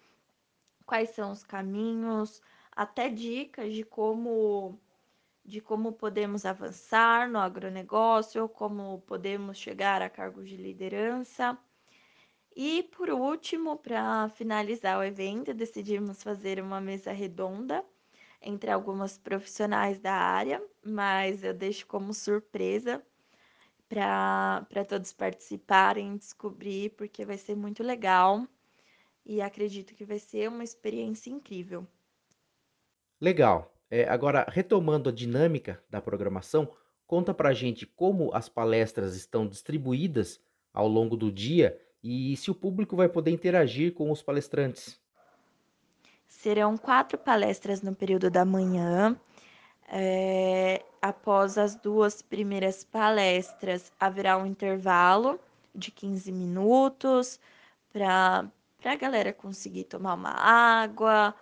quais 0.87 1.11
são 1.11 1.33
os 1.33 1.42
caminhos, 1.42 2.42
até 2.72 3.09
dicas 3.09 3.72
de 3.72 3.83
como 3.83 4.79
de 5.51 5.61
como 5.61 5.93
podemos 5.93 6.47
avançar 6.47 7.29
no 7.29 7.39
agronegócio, 7.41 8.49
como 8.49 9.01
podemos 9.03 9.59
chegar 9.59 10.01
a 10.01 10.09
cargos 10.09 10.49
de 10.49 10.57
liderança. 10.57 11.59
E 12.55 12.85
por 12.85 13.11
último, 13.11 13.77
para 13.77 14.29
finalizar 14.29 14.97
o 14.99 15.03
evento, 15.03 15.53
decidimos 15.53 16.23
fazer 16.23 16.61
uma 16.63 16.81
mesa 16.81 17.11
redonda 17.13 17.85
entre 18.41 18.71
algumas 18.71 19.19
profissionais 19.19 19.99
da 19.99 20.15
área, 20.15 20.63
mas 20.85 21.43
eu 21.43 21.53
deixo 21.53 21.87
como 21.87 22.15
surpresa 22.15 23.05
para 23.89 24.85
todos 24.89 25.13
participarem, 25.13 26.17
descobrir, 26.17 26.91
porque 26.91 27.25
vai 27.25 27.37
ser 27.39 27.57
muito 27.57 27.83
legal 27.83 28.47
e 29.27 29.43
acredito 29.43 29.95
que 29.95 30.05
vai 30.05 30.19
ser 30.19 30.49
uma 30.49 30.65
experiência 30.65 31.31
incrível. 31.31 31.87
Legal. 33.21 33.71
É, 33.90 34.09
agora, 34.09 34.46
retomando 34.48 35.09
a 35.09 35.12
dinâmica 35.12 35.83
da 35.90 36.00
programação, 36.00 36.70
conta 37.07 37.35
pra 37.35 37.53
gente 37.53 37.85
como 37.85 38.33
as 38.33 38.48
palestras 38.48 39.16
estão 39.16 39.46
distribuídas 39.46 40.40
ao 40.72 40.87
longo 40.87 41.16
do 41.16 41.33
dia 41.33 41.76
e 42.03 42.37
se 42.37 42.50
o 42.50 42.55
público 42.55 42.94
vai 42.94 43.09
poder 43.09 43.33
interagir 43.33 43.92
com 43.92 44.11
os 44.11 44.22
palestrantes. 44.22 45.00
Serão 46.29 46.79
quatro 46.79 47.18
palestras 47.18 47.83
no 47.83 47.94
período 47.94 48.31
da 48.31 48.44
manhã. 48.44 49.18
É, 49.88 50.85
após 51.03 51.59
as 51.59 51.74
duas 51.74 52.22
primeiras 52.22 52.85
palestras, 52.85 53.92
haverá 53.98 54.38
um 54.38 54.46
intervalo 54.46 55.40
de 55.74 55.90
15 55.90 56.31
minutos 56.31 57.40
para 57.92 58.48
a 58.85 58.94
galera 58.94 59.33
conseguir 59.33 59.85
tomar 59.85 60.14
uma 60.14 60.31
água, 60.31 61.35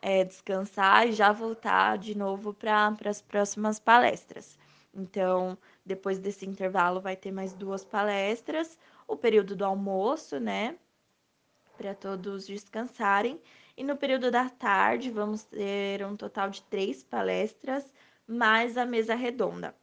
é, 0.00 0.24
descansar 0.24 1.06
e 1.08 1.12
já 1.12 1.32
voltar 1.32 1.98
de 1.98 2.16
novo 2.16 2.54
para 2.54 2.94
as 3.04 3.20
próximas 3.20 3.78
palestras. 3.78 4.58
Então, 4.94 5.56
depois 5.84 6.18
desse 6.18 6.46
intervalo, 6.46 7.00
vai 7.00 7.16
ter 7.16 7.30
mais 7.32 7.52
duas 7.52 7.84
palestras, 7.84 8.78
o 9.06 9.16
período 9.16 9.54
do 9.54 9.64
almoço, 9.64 10.38
né? 10.38 10.76
Para 11.76 11.94
todos 11.94 12.46
descansarem. 12.46 13.40
E 13.76 13.84
no 13.84 13.96
período 13.96 14.30
da 14.30 14.48
tarde, 14.48 15.10
vamos 15.10 15.44
ter 15.44 16.04
um 16.04 16.16
total 16.16 16.50
de 16.50 16.62
três 16.62 17.02
palestras, 17.02 17.92
mais 18.26 18.76
a 18.76 18.84
mesa 18.84 19.14
redonda. 19.14 19.74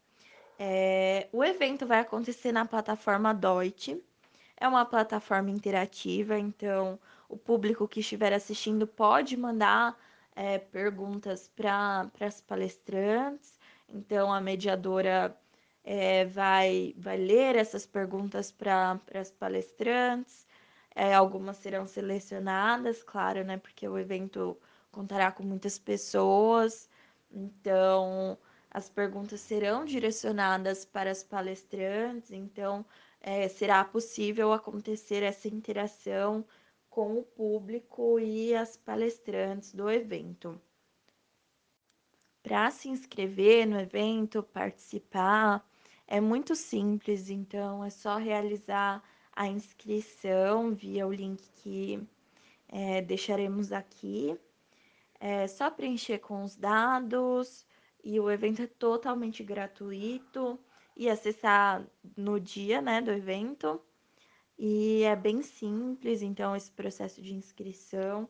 É, 0.60 1.28
o 1.32 1.44
evento 1.44 1.86
vai 1.86 2.00
acontecer 2.00 2.52
na 2.52 2.66
plataforma 2.66 3.34
Deutsche. 3.34 4.04
É 4.58 4.68
uma 4.68 4.86
plataforma 4.86 5.50
interativa, 5.50 6.38
então 6.38 7.00
o 7.30 7.38
público 7.38 7.88
que 7.88 8.00
estiver 8.00 8.34
assistindo 8.34 8.88
pode 8.88 9.36
mandar 9.38 9.98
é, 10.36 10.58
perguntas 10.58 11.48
para 11.48 12.10
as 12.20 12.42
palestrantes. 12.42 13.60
Então, 13.90 14.32
a 14.34 14.42
mediadora 14.42 15.36
é, 15.84 16.26
vai, 16.26 16.94
vai 16.98 17.18
ler 17.18 17.56
essas 17.56 17.86
perguntas 17.86 18.52
para 18.52 19.00
as 19.14 19.32
palestrantes. 19.32 20.46
É, 20.94 21.14
algumas 21.14 21.58
serão 21.58 21.88
selecionadas, 21.88 23.04
claro, 23.04 23.44
né? 23.44 23.58
Porque 23.58 23.88
o 23.88 23.98
evento 23.98 24.58
contará 24.92 25.32
com 25.32 25.44
muitas 25.44 25.78
pessoas. 25.78 26.90
Então, 27.32 28.38
as 28.72 28.90
perguntas 28.90 29.42
serão 29.42 29.86
direcionadas 29.86 30.86
para 30.86 31.12
as 31.12 31.24
palestrantes. 31.24 32.32
Então, 32.32 32.86
é, 33.22 33.48
será 33.48 33.84
possível 33.84 34.54
acontecer 34.54 35.24
essa 35.24 35.48
interação 35.48 36.46
com 36.96 37.18
o 37.18 37.24
público 37.24 38.18
e 38.22 38.56
as 38.56 38.78
palestrantes 38.78 39.74
do 39.74 39.92
evento. 39.92 40.58
Para 42.42 42.72
se 42.72 42.88
inscrever 42.88 43.68
no 43.68 43.78
evento, 43.78 44.42
participar, 44.42 45.62
é 46.08 46.22
muito 46.22 46.56
simples, 46.56 47.30
então 47.30 47.84
é 47.84 47.90
só 47.90 48.16
realizar 48.16 49.04
a 49.34 49.46
inscrição 49.46 50.74
via 50.74 51.06
o 51.06 51.12
link 51.12 51.44
que 51.56 52.02
é, 52.70 53.02
deixaremos 53.02 53.74
aqui. 53.74 54.40
É 55.20 55.48
só 55.48 55.70
preencher 55.70 56.20
com 56.20 56.46
os 56.46 56.56
dados 56.56 57.66
e 58.06 58.18
o 58.22 58.32
evento 58.32 58.62
é 58.62 58.68
totalmente 58.68 59.44
gratuito 59.44 60.58
e 60.96 61.10
acessar 61.10 61.86
no 62.16 62.40
dia 62.40 62.82
né, 62.82 63.02
do 63.02 63.12
evento. 63.12 63.82
E 64.58 65.04
é 65.04 65.16
bem 65.16 65.42
simples, 65.42 66.22
então, 66.22 66.56
esse 66.56 66.72
processo 66.72 67.22
de 67.22 67.34
inscrição. 67.34 68.28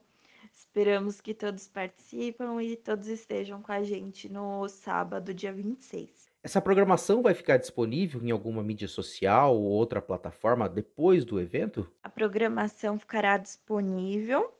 Esperamos 0.53 1.21
que 1.21 1.33
todos 1.33 1.67
participem 1.67 2.61
e 2.61 2.75
todos 2.75 3.07
estejam 3.07 3.61
com 3.61 3.71
a 3.71 3.83
gente 3.83 4.29
no 4.29 4.67
sábado, 4.67 5.33
dia 5.33 5.51
26. 5.51 6.29
Essa 6.43 6.61
programação 6.61 7.21
vai 7.21 7.33
ficar 7.33 7.57
disponível 7.57 8.23
em 8.23 8.31
alguma 8.31 8.61
mídia 8.61 8.87
social 8.87 9.55
ou 9.55 9.63
outra 9.63 10.01
plataforma 10.01 10.69
depois 10.69 11.25
do 11.25 11.39
evento? 11.39 11.89
A 12.03 12.09
programação 12.09 12.99
ficará 12.99 13.37
disponível 13.37 14.53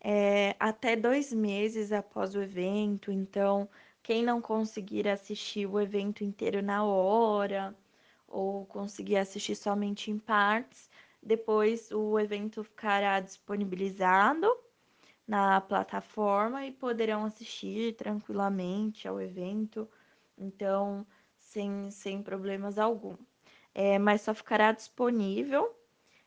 é, 0.00 0.56
até 0.58 0.96
dois 0.96 1.32
meses 1.32 1.92
após 1.92 2.34
o 2.34 2.42
evento, 2.42 3.10
então 3.12 3.68
quem 4.02 4.22
não 4.22 4.40
conseguir 4.40 5.08
assistir 5.08 5.66
o 5.66 5.80
evento 5.80 6.24
inteiro 6.24 6.60
na 6.62 6.84
hora 6.84 7.74
ou 8.26 8.64
conseguir 8.66 9.16
assistir 9.16 9.54
somente 9.54 10.10
em 10.10 10.18
partes, 10.18 10.90
depois 11.22 11.90
o 11.92 12.18
evento 12.18 12.64
ficará 12.64 13.20
disponibilizado 13.20 14.50
na 15.26 15.60
plataforma 15.60 16.66
e 16.66 16.72
poderão 16.72 17.24
assistir 17.24 17.94
tranquilamente 17.94 19.06
ao 19.06 19.20
evento, 19.20 19.88
então 20.36 21.06
sem, 21.38 21.90
sem 21.90 22.22
problemas 22.22 22.78
algum. 22.78 23.16
É, 23.74 23.98
mas 23.98 24.22
só 24.22 24.34
ficará 24.34 24.72
disponível 24.72 25.74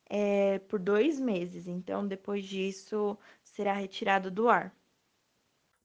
é, 0.09 0.59
por 0.59 0.79
dois 0.79 1.19
meses. 1.19 1.67
Então, 1.67 2.07
depois 2.07 2.43
disso, 2.45 3.17
será 3.43 3.73
retirado 3.73 4.31
do 4.31 4.49
ar. 4.49 4.75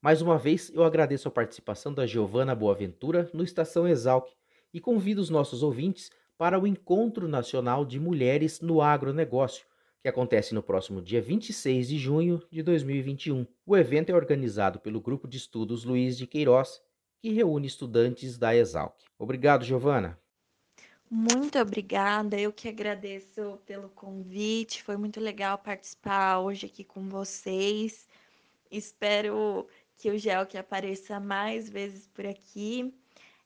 Mais 0.01 0.23
uma 0.23 0.39
vez, 0.39 0.71
eu 0.71 0.83
agradeço 0.83 1.29
a 1.29 1.31
participação 1.31 1.93
da 1.93 2.07
Giovana 2.07 2.55
Boaventura 2.55 3.29
no 3.35 3.45
Estação 3.45 3.87
Exalc 3.87 4.31
e 4.73 4.81
convido 4.81 5.21
os 5.21 5.29
nossos 5.29 5.63
ouvintes 5.63 6.11
para 6.41 6.59
o 6.59 6.67
Encontro 6.67 7.29
Nacional 7.29 7.85
de 7.85 8.01
Mulheres 8.01 8.63
no 8.63 8.81
Agronegócio, 8.81 9.67
que 10.01 10.09
acontece 10.09 10.55
no 10.55 10.63
próximo 10.63 11.03
dia 11.03 11.21
26 11.21 11.89
de 11.89 11.99
junho 11.99 12.43
de 12.51 12.63
2021. 12.63 13.47
O 13.67 13.77
evento 13.77 14.09
é 14.09 14.15
organizado 14.15 14.81
pelo 14.81 15.03
Grupo 15.03 15.29
de 15.29 15.37
Estudos 15.37 15.85
Luiz 15.85 16.17
de 16.17 16.27
Queiroz, 16.27 16.81
que 17.21 17.29
reúne 17.31 17.67
estudantes 17.67 18.39
da 18.39 18.57
Exalc. 18.57 18.95
Obrigado, 19.19 19.67
Giovana. 19.67 20.19
Muito 21.11 21.59
obrigada, 21.59 22.41
eu 22.41 22.55
que 22.55 22.71
agradeço 22.71 23.59
pelo 23.67 23.91
convite. 23.91 24.83
Foi 24.83 24.97
muito 24.97 25.21
legal 25.21 25.59
participar 25.59 26.39
hoje 26.39 26.65
aqui 26.65 26.85
com 26.85 27.07
vocês. 27.07 28.09
Espero 28.71 29.67
que 29.95 30.11
o 30.11 30.17
Gel 30.17 30.47
que 30.47 30.57
apareça 30.57 31.21
mais 31.21 31.69
vezes 31.69 32.07
por 32.07 32.25
aqui. 32.25 32.95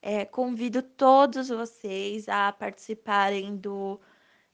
É, 0.07 0.27
convido 0.27 0.83
todos 0.83 1.49
vocês 1.49 2.29
a 2.29 2.53
participarem 2.53 3.57
do 3.57 3.99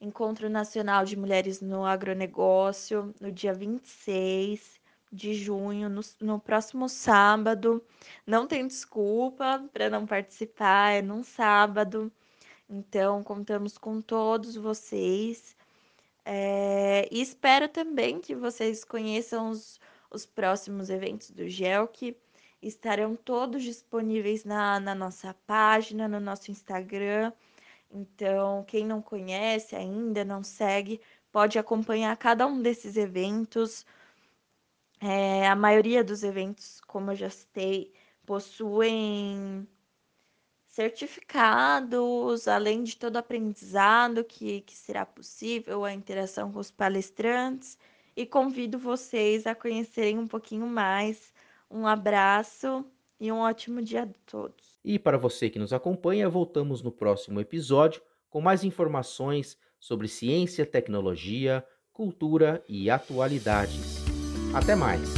Encontro 0.01 0.49
Nacional 0.49 1.05
de 1.05 1.17
Mulheres 1.17 1.61
no 1.61 1.85
Agronegócio 1.85 3.13
no 3.21 3.33
dia 3.33 3.53
26 3.53 4.81
de 5.11 5.35
junho, 5.35 5.89
no, 5.89 6.03
no 6.21 6.39
próximo 6.39 6.89
sábado. 6.89 7.85
Não 8.25 8.47
tem 8.47 8.65
desculpa 8.65 9.69
para 9.73 9.91
não 9.91 10.07
participar, 10.07 10.93
é 10.93 11.03
num 11.03 11.25
sábado. 11.25 12.13
Então, 12.69 13.21
contamos 13.25 13.77
com 13.77 14.01
todos 14.01 14.55
vocês. 14.55 15.57
É, 16.25 17.09
e 17.11 17.21
espero 17.21 17.69
também 17.69 18.21
que 18.21 18.37
vocês 18.37 18.85
conheçam 18.85 19.51
os, 19.51 19.81
os 20.13 20.25
próximos 20.25 20.91
eventos 20.91 21.33
do 21.33 21.49
GELC. 21.49 22.17
Estarão 22.63 23.17
todos 23.17 23.63
disponíveis 23.63 24.45
na, 24.45 24.79
na 24.81 24.95
nossa 24.95 25.35
página, 25.47 26.07
no 26.09 26.21
nosso 26.21 26.51
Instagram. 26.51 27.33
Então, 27.91 28.65
quem 28.65 28.87
não 28.87 29.03
conhece 29.03 29.75
ainda, 29.75 30.25
não 30.25 30.43
segue, 30.43 31.01
pode 31.33 31.59
acompanhar 31.59 32.17
cada 32.17 32.47
um 32.47 32.63
desses 32.63 32.97
eventos. 32.97 33.87
É, 35.01 35.49
a 35.49 35.57
maioria 35.57 36.05
dos 36.05 36.23
eventos, 36.23 36.81
como 36.83 37.11
eu 37.13 37.17
já 37.17 37.31
citei, 37.31 37.93
possuem 38.27 39.67
certificados, 40.69 42.47
além 42.47 42.85
de 42.85 42.97
todo 42.97 43.17
aprendizado 43.17 44.25
que, 44.25 44.61
que 44.63 44.77
será 44.77 45.05
possível, 45.05 45.85
a 45.85 45.93
interação 45.93 46.53
com 46.53 46.59
os 46.61 46.71
palestrantes, 46.71 47.77
e 48.17 48.25
convido 48.27 48.79
vocês 48.79 49.47
a 49.47 49.55
conhecerem 49.55 50.19
um 50.19 50.27
pouquinho 50.27 50.67
mais. 50.67 51.33
Um 51.71 51.87
abraço 51.87 52.85
e 53.21 53.31
um 53.31 53.39
ótimo 53.39 53.81
dia 53.81 54.03
a 54.03 54.09
todos. 54.27 54.81
E 54.85 54.99
para 54.99 55.17
você 55.17 55.49
que 55.49 55.59
nos 55.59 55.73
acompanha, 55.73 56.29
voltamos 56.29 56.83
no 56.83 56.91
próximo 56.91 57.41
episódio 57.41 58.03
com 58.29 58.41
mais 58.41 58.65
informações 58.65 59.57
sobre 59.79 60.09
ciência, 60.09 60.67
tecnologia, 60.67 61.65
cultura 61.93 62.65
e 62.69 62.91
atualidades. 62.91 64.03
Até 64.53 64.75
mais! 64.75 65.15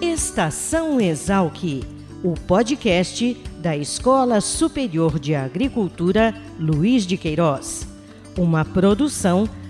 Estação 0.00 0.98
Exalc, 0.98 1.82
o 2.24 2.34
podcast 2.46 3.34
da 3.58 3.76
Escola 3.76 4.40
Superior 4.40 5.18
de 5.18 5.34
Agricultura 5.34 6.34
Luiz 6.58 7.06
de 7.06 7.18
Queiroz, 7.18 7.86
uma 8.38 8.64
produção 8.64 9.46